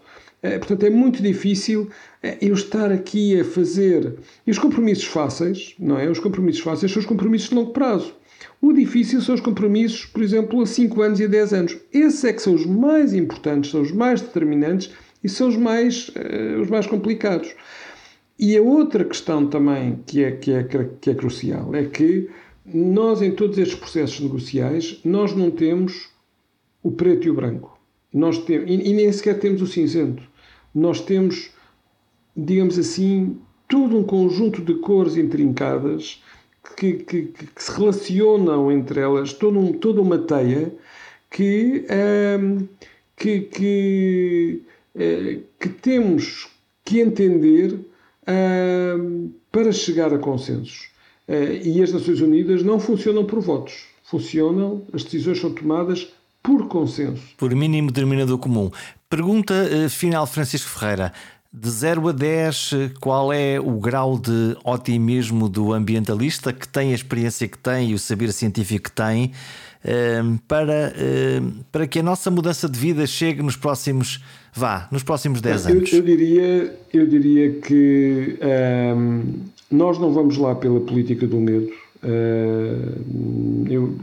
Uh, 0.41 0.57
portanto, 0.59 0.85
é 0.85 0.89
muito 0.89 1.21
difícil 1.21 1.83
uh, 1.83 2.37
eu 2.41 2.53
estar 2.53 2.89
aqui 2.89 3.37
a 3.37 3.43
fazer. 3.43 4.15
E 4.47 4.51
os 4.51 4.57
compromissos 4.57 5.03
fáceis, 5.03 5.75
não 5.77 5.99
é? 5.99 6.09
Os 6.09 6.19
compromissos 6.19 6.61
fáceis 6.61 6.89
são 6.89 7.01
os 7.01 7.05
compromissos 7.05 7.49
de 7.49 7.55
longo 7.55 7.73
prazo. 7.73 8.15
O 8.61 8.71
difícil 8.71 9.19
são 9.21 9.35
os 9.35 9.41
compromissos, 9.41 10.05
por 10.05 10.23
exemplo, 10.23 10.61
a 10.61 10.65
5 10.65 11.01
anos 11.01 11.19
e 11.19 11.25
a 11.25 11.27
10 11.27 11.53
anos. 11.53 11.77
Esses 11.91 12.23
é 12.23 12.31
que 12.31 12.41
são 12.41 12.53
os 12.53 12.65
mais 12.65 13.13
importantes, 13.13 13.71
são 13.71 13.81
os 13.81 13.91
mais 13.91 14.21
determinantes 14.21 14.91
e 15.21 15.27
são 15.27 15.49
os 15.49 15.57
mais, 15.57 16.09
os 16.59 16.69
mais 16.69 16.87
complicados. 16.87 17.53
E 18.39 18.57
a 18.57 18.61
outra 18.61 19.05
questão 19.05 19.45
também 19.45 19.99
que 20.07 20.23
é, 20.23 20.31
que 20.31 20.51
é, 20.51 20.63
que 20.99 21.09
é 21.11 21.13
crucial 21.13 21.75
é 21.75 21.83
que 21.83 22.27
nós, 22.73 23.21
em 23.21 23.31
todos 23.31 23.57
estes 23.57 23.77
processos 23.77 24.19
negociais, 24.19 24.99
nós 25.03 25.35
não 25.35 25.51
temos 25.51 26.09
o 26.83 26.91
preto 26.91 27.27
e 27.27 27.29
o 27.29 27.33
branco. 27.33 27.77
Nós 28.13 28.37
temos, 28.39 28.69
e, 28.69 28.93
nem 28.93 29.11
sequer 29.11 29.39
temos 29.39 29.61
o 29.61 29.67
cinzento. 29.67 30.23
Nós 30.73 31.01
temos, 31.01 31.51
digamos 32.35 32.77
assim, 32.77 33.39
todo 33.67 33.97
um 33.97 34.03
conjunto 34.03 34.61
de 34.61 34.75
cores 34.75 35.15
intrincadas 35.15 36.21
que, 36.75 36.93
que, 36.93 37.23
que 37.23 37.63
se 37.63 37.71
relacionam 37.71 38.71
entre 38.71 38.99
elas, 38.99 39.33
todo 39.33 39.57
um, 39.57 39.73
toda 39.73 40.01
uma 40.01 40.17
teia 40.17 40.73
que, 41.29 41.85
que, 43.15 43.41
que, 43.41 44.63
uh, 44.95 45.43
que, 45.59 45.69
temos 45.69 46.49
que 46.83 46.99
entender 46.99 47.79
para 49.51 49.71
chegar 49.71 50.13
a 50.13 50.17
consensos. 50.17 50.90
Eh, 51.31 51.61
e 51.63 51.81
as 51.81 51.93
Nações 51.93 52.19
Unidas 52.19 52.61
não 52.61 52.77
funcionam 52.77 53.23
por 53.23 53.39
votos. 53.39 53.85
Funcionam, 54.03 54.83
as 54.91 55.05
decisões 55.05 55.39
são 55.39 55.53
tomadas 55.53 56.09
por 56.43 56.67
consenso. 56.67 57.23
Por 57.37 57.55
mínimo 57.55 57.89
denominador 57.89 58.37
comum. 58.37 58.69
Pergunta 59.09 59.53
uh, 59.53 59.89
final, 59.89 60.27
Francisco 60.27 60.69
Ferreira. 60.69 61.13
De 61.53 61.69
0 61.69 62.09
a 62.09 62.11
10, 62.11 62.71
qual 62.99 63.31
é 63.31 63.59
o 63.59 63.79
grau 63.79 64.17
de 64.17 64.57
otimismo 64.63 65.47
do 65.47 65.73
ambientalista 65.73 66.51
que 66.51 66.67
tem 66.67 66.91
a 66.91 66.95
experiência 66.95 67.47
que 67.47 67.57
tem 67.57 67.91
e 67.91 67.93
o 67.93 67.99
saber 67.99 68.31
científico 68.31 68.85
que 68.85 68.91
tem 68.91 69.33
para, 70.47 70.93
para 71.69 71.87
que 71.87 71.99
a 71.99 72.03
nossa 72.03 72.31
mudança 72.31 72.69
de 72.69 72.79
vida 72.79 73.05
chegue 73.05 73.41
nos 73.41 73.57
próximos, 73.57 74.23
vá, 74.53 74.87
nos 74.91 75.03
próximos 75.03 75.41
10 75.41 75.67
anos? 75.67 75.91
Eu, 75.91 75.99
eu 75.99 76.05
diria, 76.05 76.79
eu 76.93 77.05
diria 77.05 77.51
que 77.59 78.39
nós 79.71 79.97
não 79.97 80.11
vamos 80.11 80.37
lá 80.37 80.53
pela 80.53 80.81
política 80.81 81.25
do 81.25 81.37
medo. 81.37 81.71
Eh, 82.03 82.75
eu, 83.69 83.95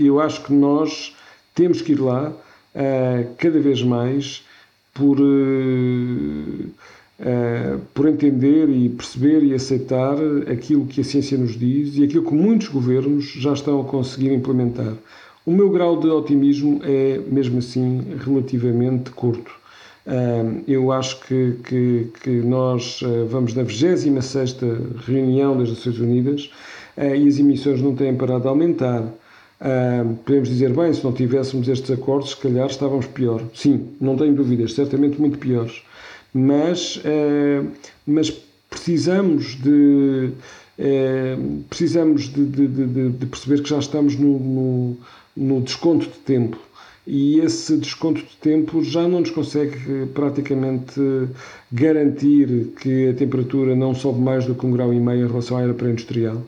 eu 0.00 0.20
acho 0.20 0.44
que 0.44 0.52
nós 0.52 1.16
temos 1.54 1.80
que 1.80 1.92
ir 1.92 2.00
lá 2.00 2.32
eh, 2.74 3.26
cada 3.38 3.58
vez 3.60 3.82
mais 3.82 4.44
por, 4.92 5.18
eh, 7.20 7.76
por 7.94 8.08
entender 8.08 8.68
e 8.68 8.88
perceber 8.88 9.42
e 9.44 9.54
aceitar 9.54 10.16
aquilo 10.50 10.86
que 10.86 11.00
a 11.00 11.04
ciência 11.04 11.38
nos 11.38 11.58
diz 11.58 11.96
e 11.96 12.04
aquilo 12.04 12.24
que 12.24 12.34
muitos 12.34 12.68
governos 12.68 13.32
já 13.32 13.52
estão 13.52 13.80
a 13.80 13.84
conseguir 13.84 14.32
implementar. 14.32 14.94
O 15.46 15.52
meu 15.52 15.70
grau 15.70 15.98
de 15.98 16.08
otimismo 16.08 16.80
é, 16.82 17.20
mesmo 17.26 17.58
assim, 17.58 18.04
relativamente 18.22 19.10
curto 19.12 19.50
eu 20.66 20.90
acho 20.90 21.20
que, 21.20 21.56
que, 21.64 22.08
que 22.22 22.30
nós 22.30 23.00
ah, 23.04 23.26
vamos 23.28 23.54
na 23.54 23.62
26 23.62 24.06
reunião 25.06 25.56
das 25.58 25.68
Nações 25.68 25.98
Unidas 25.98 26.50
ah, 26.96 27.14
e 27.14 27.28
as 27.28 27.38
emissões 27.38 27.82
não 27.82 27.94
têm 27.94 28.14
parado 28.16 28.42
de 28.42 28.48
aumentar. 28.48 29.04
podemos 30.24 30.48
dizer, 30.48 30.72
bem, 30.72 30.92
se 30.94 31.04
não 31.04 31.12
tivéssemos 31.12 31.68
estes 31.68 31.90
acordos, 31.90 32.30
se 32.30 32.36
calhar 32.38 32.66
estávamos 32.68 33.06
pior. 33.06 33.42
Sim, 33.54 33.88
não 34.00 34.16
tenho 34.16 34.34
dúvidas, 34.34 34.72
certamente 34.72 35.20
muito 35.20 35.38
piores. 35.38 35.82
mas, 36.32 37.02
mas 38.06 38.30
precisamos 38.70 39.56
de 39.56 40.30
precisamos 41.68 42.28
de, 42.28 42.46
de, 42.46 42.68
de, 42.68 43.08
de, 43.10 43.26
perceber 43.26 43.62
que 43.62 43.68
já 43.68 43.80
estamos 43.80 44.14
no, 44.14 44.38
no, 44.38 44.96
no 45.36 45.60
desconto 45.60 46.06
de 46.06 46.18
tempo 46.18 46.56
e 47.08 47.40
esse 47.40 47.76
desconto 47.78 48.20
de 48.20 48.36
tempo 48.36 48.84
já 48.84 49.08
não 49.08 49.20
nos 49.20 49.30
consegue 49.30 50.06
praticamente 50.12 51.00
garantir 51.72 52.72
que 52.80 53.08
a 53.08 53.14
temperatura 53.14 53.74
não 53.74 53.94
sobe 53.94 54.20
mais 54.20 54.44
do 54.44 54.54
que 54.54 54.66
um 54.66 54.70
grau 54.70 54.92
e 54.92 55.00
meio 55.00 55.24
em 55.24 55.28
relação 55.28 55.56
à 55.56 55.62
era 55.62 55.72
pré-industrial. 55.72 56.42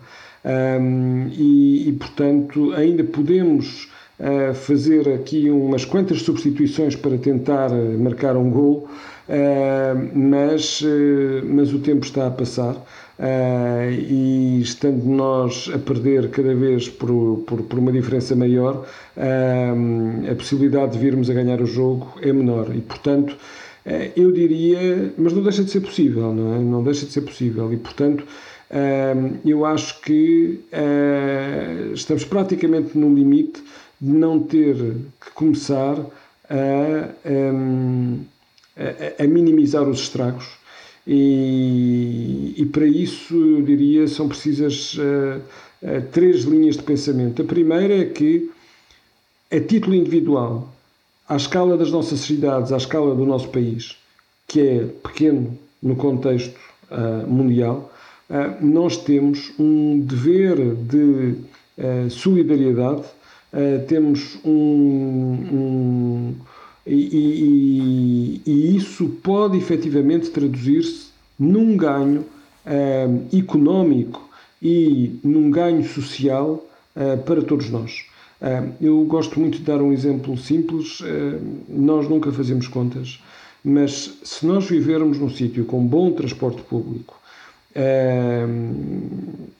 Um, 0.44 1.28
e, 1.32 1.88
e, 1.88 1.92
portanto, 1.92 2.72
ainda 2.72 3.04
podemos 3.04 3.90
uh, 4.18 4.54
fazer 4.54 5.08
aqui 5.12 5.50
umas 5.50 5.84
quantas 5.84 6.22
substituições 6.22 6.96
para 6.96 7.18
tentar 7.18 7.70
marcar 7.98 8.36
um 8.36 8.50
gol, 8.50 8.88
uh, 9.28 10.18
mas, 10.18 10.80
uh, 10.80 11.44
mas 11.44 11.72
o 11.72 11.78
tempo 11.78 12.04
está 12.04 12.26
a 12.26 12.30
passar. 12.30 12.76
Uh, 13.20 13.90
e 13.90 14.62
estando 14.62 15.04
nós 15.04 15.70
a 15.74 15.78
perder 15.78 16.30
cada 16.30 16.54
vez 16.54 16.88
por, 16.88 17.44
por, 17.46 17.60
por 17.64 17.78
uma 17.78 17.92
diferença 17.92 18.34
maior, 18.34 18.86
uh, 19.14 20.32
a 20.32 20.34
possibilidade 20.34 20.92
de 20.92 20.98
virmos 20.98 21.28
a 21.28 21.34
ganhar 21.34 21.60
o 21.60 21.66
jogo 21.66 22.14
é 22.22 22.32
menor. 22.32 22.74
E, 22.74 22.80
portanto, 22.80 23.32
uh, 23.32 24.12
eu 24.16 24.32
diria, 24.32 25.12
mas 25.18 25.34
não 25.34 25.42
deixa 25.42 25.62
de 25.62 25.70
ser 25.70 25.80
possível, 25.80 26.34
não 26.34 26.54
é? 26.54 26.58
Não 26.60 26.82
deixa 26.82 27.04
de 27.04 27.12
ser 27.12 27.20
possível. 27.20 27.70
E, 27.70 27.76
portanto, 27.76 28.24
eu 29.44 29.66
acho 29.66 30.00
que 30.00 30.60
estamos 31.92 32.24
praticamente 32.24 32.96
no 32.96 33.12
limite 33.12 33.60
de 34.00 34.12
não 34.12 34.38
ter 34.38 34.76
que 35.20 35.32
começar 35.34 35.96
a, 36.48 37.28
um, 37.28 38.20
a, 38.76 39.24
a 39.24 39.26
minimizar 39.26 39.88
os 39.88 40.02
estragos 40.02 40.59
e, 41.12 42.54
e 42.56 42.66
para 42.66 42.86
isso, 42.86 43.34
eu 43.34 43.62
diria, 43.62 44.06
são 44.06 44.28
precisas 44.28 44.94
uh, 44.94 45.40
uh, 45.82 46.02
três 46.12 46.44
linhas 46.44 46.76
de 46.76 46.84
pensamento. 46.84 47.42
A 47.42 47.44
primeira 47.44 47.98
é 47.98 48.04
que, 48.04 48.48
a 49.50 49.58
título 49.58 49.96
individual, 49.96 50.72
à 51.28 51.34
escala 51.34 51.76
das 51.76 51.90
nossas 51.90 52.20
cidades, 52.20 52.70
à 52.70 52.76
escala 52.76 53.12
do 53.12 53.26
nosso 53.26 53.48
país, 53.48 53.96
que 54.46 54.60
é 54.60 54.84
pequeno 55.02 55.58
no 55.82 55.96
contexto 55.96 56.56
uh, 56.92 57.26
mundial, 57.26 57.92
nós 58.60 58.96
temos 58.96 59.52
um 59.58 59.98
dever 59.98 60.76
de 60.76 61.34
solidariedade, 62.10 63.02
temos 63.88 64.38
um, 64.44 64.52
um 65.50 66.34
e, 66.92 68.40
e, 68.44 68.50
e 68.50 68.76
isso 68.76 69.08
pode 69.22 69.56
efetivamente 69.56 70.30
traduzir-se 70.30 71.10
num 71.38 71.76
ganho 71.76 72.20
uh, 72.66 73.36
económico 73.36 74.28
e 74.60 75.20
num 75.22 75.50
ganho 75.50 75.84
social 75.84 76.66
uh, 76.96 77.22
para 77.22 77.42
todos 77.42 77.70
nós. 77.70 78.04
Uh, 78.40 78.72
eu 78.80 79.04
gosto 79.04 79.38
muito 79.38 79.58
de 79.58 79.64
dar 79.64 79.80
um 79.80 79.92
exemplo 79.92 80.36
simples. 80.36 80.98
nós 81.68 82.08
nunca 82.08 82.32
fazemos 82.32 82.66
contas, 82.66 83.22
mas 83.62 84.18
se 84.24 84.44
nós 84.44 84.68
vivermos 84.68 85.18
num 85.18 85.30
sítio 85.30 85.64
com 85.66 85.86
bom 85.86 86.10
transporte 86.10 86.62
público, 86.62 87.19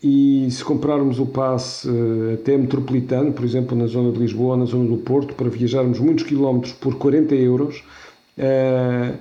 e 0.03 0.49
se 0.51 0.65
comprarmos 0.65 1.19
o 1.19 1.27
passe 1.27 1.89
eh, 1.89 2.35
até 2.35 2.57
metropolitano, 2.57 3.33
por 3.33 3.45
exemplo, 3.45 3.77
na 3.77 3.87
zona 3.87 4.11
de 4.11 4.19
Lisboa, 4.19 4.57
na 4.57 4.65
zona 4.65 4.89
do 4.89 4.97
Porto, 4.97 5.35
para 5.35 5.49
viajarmos 5.49 6.01
muitos 6.01 6.25
quilómetros 6.25 6.73
por 6.73 6.97
40 6.97 7.35
euros, 7.35 7.85
uh, 8.39 9.17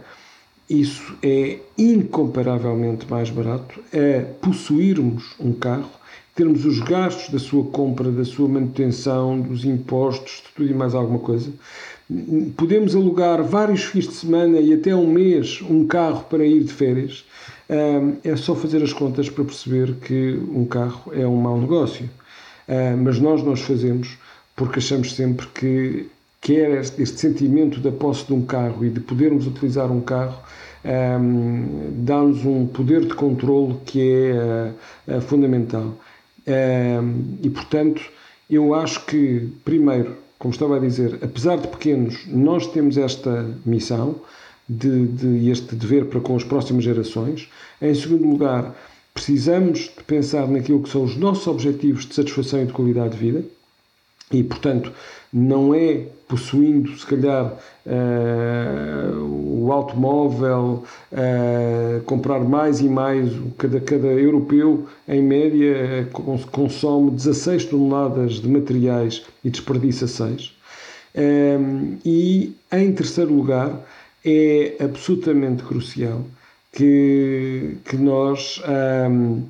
isso 0.70 1.16
é 1.22 1.60
incomparavelmente 1.78 3.06
mais 3.10 3.30
barato 3.30 3.80
a 3.94 4.26
possuirmos 4.46 5.36
um 5.40 5.52
carro, 5.52 5.90
termos 6.34 6.66
os 6.66 6.80
gastos 6.80 7.30
da 7.30 7.40
sua 7.40 7.66
compra, 7.66 8.10
da 8.12 8.24
sua 8.24 8.48
manutenção, 8.48 9.42
dos 9.42 9.66
impostos, 9.66 10.44
de 10.46 10.54
tudo 10.56 10.72
e 10.72 10.74
mais 10.74 10.96
alguma 10.96 11.20
coisa. 11.20 11.52
Podemos 12.56 12.96
alugar 12.96 13.44
vários 13.44 13.84
fins 13.84 14.08
de 14.08 14.14
semana 14.14 14.60
e 14.60 14.74
até 14.74 14.96
um 14.96 15.12
mês 15.12 15.62
um 15.70 15.86
carro 15.86 16.24
para 16.30 16.46
ir 16.46 16.64
de 16.64 16.72
férias 16.72 17.26
é 18.24 18.36
só 18.36 18.56
fazer 18.56 18.82
as 18.82 18.92
contas 18.92 19.30
para 19.30 19.44
perceber 19.44 19.94
que 19.96 20.40
um 20.52 20.66
carro 20.66 21.14
é 21.14 21.28
um 21.28 21.36
mau 21.36 21.60
negócio. 21.60 22.10
Mas 23.04 23.20
nós 23.20 23.44
nós 23.44 23.62
fazemos 23.62 24.18
porque 24.56 24.80
achamos 24.80 25.16
sempre 25.16 25.46
que 25.48 26.10
quer 26.42 26.72
este, 26.80 27.02
este 27.02 27.20
sentimento 27.20 27.80
da 27.80 27.92
posse 27.92 28.26
de 28.26 28.34
um 28.34 28.42
carro 28.44 28.84
e 28.84 28.90
de 28.90 29.00
podermos 29.00 29.46
utilizar 29.46 29.92
um 29.92 30.02
carro 30.02 30.40
um, 30.84 32.04
dá-nos 32.04 32.46
um 32.46 32.66
poder 32.68 33.06
de 33.06 33.14
controle 33.14 33.76
que 33.86 34.02
é 34.02 34.74
uh, 35.08 35.22
fundamental. 35.22 35.96
Um, 36.48 37.38
e, 37.44 37.50
portanto, 37.50 38.02
eu 38.50 38.74
acho 38.74 39.06
que, 39.06 39.50
primeiro, 39.64 40.16
como 40.38 40.54
estava 40.54 40.78
a 40.78 40.80
dizer, 40.80 41.20
apesar 41.22 41.58
de 41.58 41.68
pequenos, 41.68 42.26
nós 42.28 42.68
temos 42.68 42.98
esta 42.98 43.46
missão, 43.66 44.16
de, 44.70 45.08
de 45.08 45.50
este 45.50 45.76
dever 45.76 46.06
para 46.06 46.20
com 46.20 46.36
as 46.36 46.44
próximas 46.44 46.84
gerações. 46.84 47.50
Em 47.82 47.94
segundo 47.96 48.28
lugar, 48.28 48.76
precisamos 49.14 49.80
de 49.98 50.04
pensar 50.06 50.48
naquilo 50.48 50.84
que 50.84 50.90
são 50.90 51.04
os 51.04 51.18
nossos 51.18 51.48
objetivos 51.48 52.06
de 52.06 52.14
satisfação 52.14 52.62
e 52.62 52.66
de 52.66 52.74
qualidade 52.74 53.12
de 53.12 53.18
vida 53.18 53.44
e, 54.32 54.44
portanto, 54.44 54.92
não 55.34 55.74
é 55.74 56.06
possuindo, 56.28 56.96
se 56.98 57.06
calhar, 57.06 57.54
uh, 57.86 59.66
o 59.66 59.72
automóvel, 59.72 60.84
uh, 61.12 62.02
comprar 62.06 62.40
mais 62.42 62.80
e 62.80 62.88
mais, 62.88 63.32
cada, 63.58 63.80
cada 63.80 64.08
europeu, 64.08 64.88
em 65.08 65.22
média, 65.22 66.08
consome 66.52 67.12
16 67.12 67.66
toneladas 67.66 68.34
de 68.34 68.48
materiais 68.48 69.24
e 69.44 69.50
desperdiça 69.50 70.08
6. 70.08 70.54
Um, 71.16 71.22
eh, 71.22 71.58
e, 72.06 72.56
em 72.72 72.92
terceiro 72.92 73.34
lugar, 73.34 73.84
é 74.24 74.76
absolutamente 74.80 75.64
crucial 75.64 76.26
que, 76.72 77.78
que 77.86 77.98
nós 77.98 78.60
uh, 78.60 79.44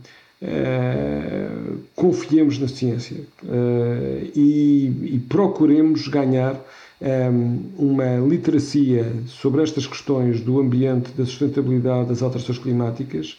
confiemos 1.95 2.58
na 2.60 2.67
ciência 2.67 3.21
uh, 3.43 4.32
e, 4.36 5.15
e, 5.15 5.19
procuremos 5.27 6.08
ganhar 6.08 6.55
um, 7.01 7.62
uma 7.77 8.17
literacia 8.17 9.12
sobre 9.27 9.63
estas 9.63 9.86
questões 9.86 10.41
do 10.41 10.60
ambiente, 10.60 11.12
da 11.12 11.25
sustentabilidade, 11.25 12.10
das 12.10 12.21
alterações 12.21 12.58
climáticas, 12.58 13.38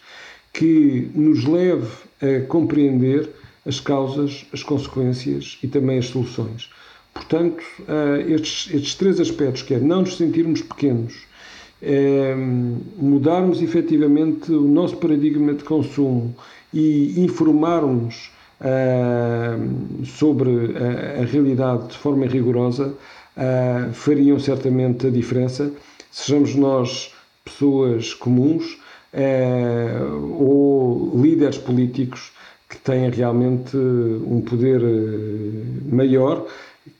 que 0.52 1.10
nos 1.14 1.44
leve 1.44 1.88
a 2.20 2.46
compreender 2.46 3.30
as 3.64 3.78
causas, 3.78 4.46
as 4.52 4.62
consequências 4.62 5.58
e 5.62 5.68
também 5.68 5.98
as 5.98 6.06
soluções. 6.06 6.70
Portanto, 7.20 7.62
uh, 7.80 8.32
estes, 8.32 8.74
estes 8.74 8.94
três 8.94 9.20
aspectos, 9.20 9.62
que 9.62 9.74
é 9.74 9.78
não 9.78 10.00
nos 10.00 10.16
sentirmos 10.16 10.62
pequenos, 10.62 11.14
é, 11.82 12.34
mudarmos 12.96 13.62
efetivamente 13.62 14.52
o 14.52 14.62
nosso 14.62 14.96
paradigma 14.96 15.54
de 15.54 15.64
consumo 15.64 16.34
e 16.72 17.20
informarmos 17.20 18.30
uh, 18.60 20.04
sobre 20.04 20.50
a, 20.50 21.22
a, 21.22 21.24
realidade 21.24 21.88
de 21.88 21.98
forma 21.98 22.26
rigorosa, 22.26 22.94
fariam 23.92 24.38
certamente 24.38 25.06
a 25.06 25.10
diferença. 25.10 25.70
Sejamos 26.10 26.54
nós 26.54 27.14
pessoas 27.42 28.12
comuns 28.12 28.78
ou 30.38 31.12
líderes 31.14 31.56
políticos 31.56 32.32
que 32.68 32.76
têm 32.76 33.08
realmente 33.08 33.76
um 33.76 34.42
poder 34.42 34.82
maior 35.90 36.46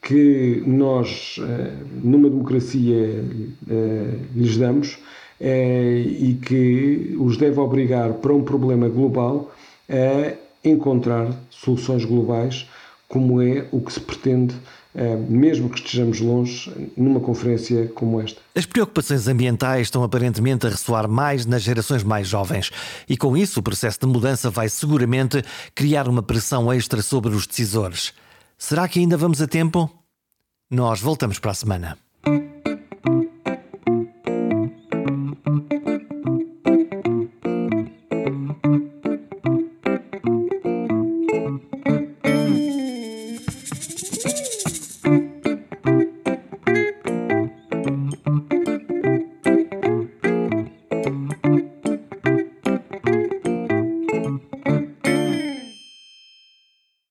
que 0.02 0.62
nós, 0.66 1.36
eh, 1.38 1.72
numa 2.02 2.28
democracia, 2.28 3.24
eh, 3.68 4.14
lhes 4.34 4.56
damos 4.56 4.98
eh, 5.40 6.04
e 6.06 6.34
que 6.34 7.16
os 7.18 7.36
deve 7.36 7.58
obrigar 7.58 8.14
para 8.14 8.32
um 8.32 8.42
problema 8.42 8.88
global 8.88 9.52
a 9.88 10.34
encontrar 10.62 11.34
soluções 11.50 12.04
globais, 12.04 12.68
como 13.08 13.40
é 13.42 13.66
o 13.72 13.80
que 13.80 13.92
se 13.92 14.00
pretende 14.00 14.54
mesmo 15.28 15.70
que 15.70 15.78
estejamos 15.78 16.20
longe, 16.20 16.68
numa 16.96 17.20
conferência 17.20 17.86
como 17.94 18.20
esta. 18.20 18.40
As 18.56 18.66
preocupações 18.66 19.28
ambientais 19.28 19.82
estão 19.82 20.02
aparentemente 20.02 20.66
a 20.66 20.70
ressoar 20.70 21.08
mais 21.08 21.46
nas 21.46 21.62
gerações 21.62 22.02
mais 22.02 22.26
jovens 22.26 22.72
e, 23.08 23.16
com 23.16 23.36
isso, 23.36 23.60
o 23.60 23.62
processo 23.62 24.00
de 24.00 24.06
mudança 24.06 24.50
vai 24.50 24.68
seguramente 24.68 25.44
criar 25.76 26.08
uma 26.08 26.24
pressão 26.24 26.72
extra 26.72 27.02
sobre 27.02 27.32
os 27.32 27.46
decisores. 27.46 28.12
Será 28.62 28.86
que 28.86 28.98
ainda 29.00 29.16
vamos 29.16 29.40
a 29.40 29.48
tempo? 29.48 29.90
Nós 30.70 31.00
voltamos 31.00 31.38
para 31.38 31.52
a 31.52 31.54
semana. 31.54 31.98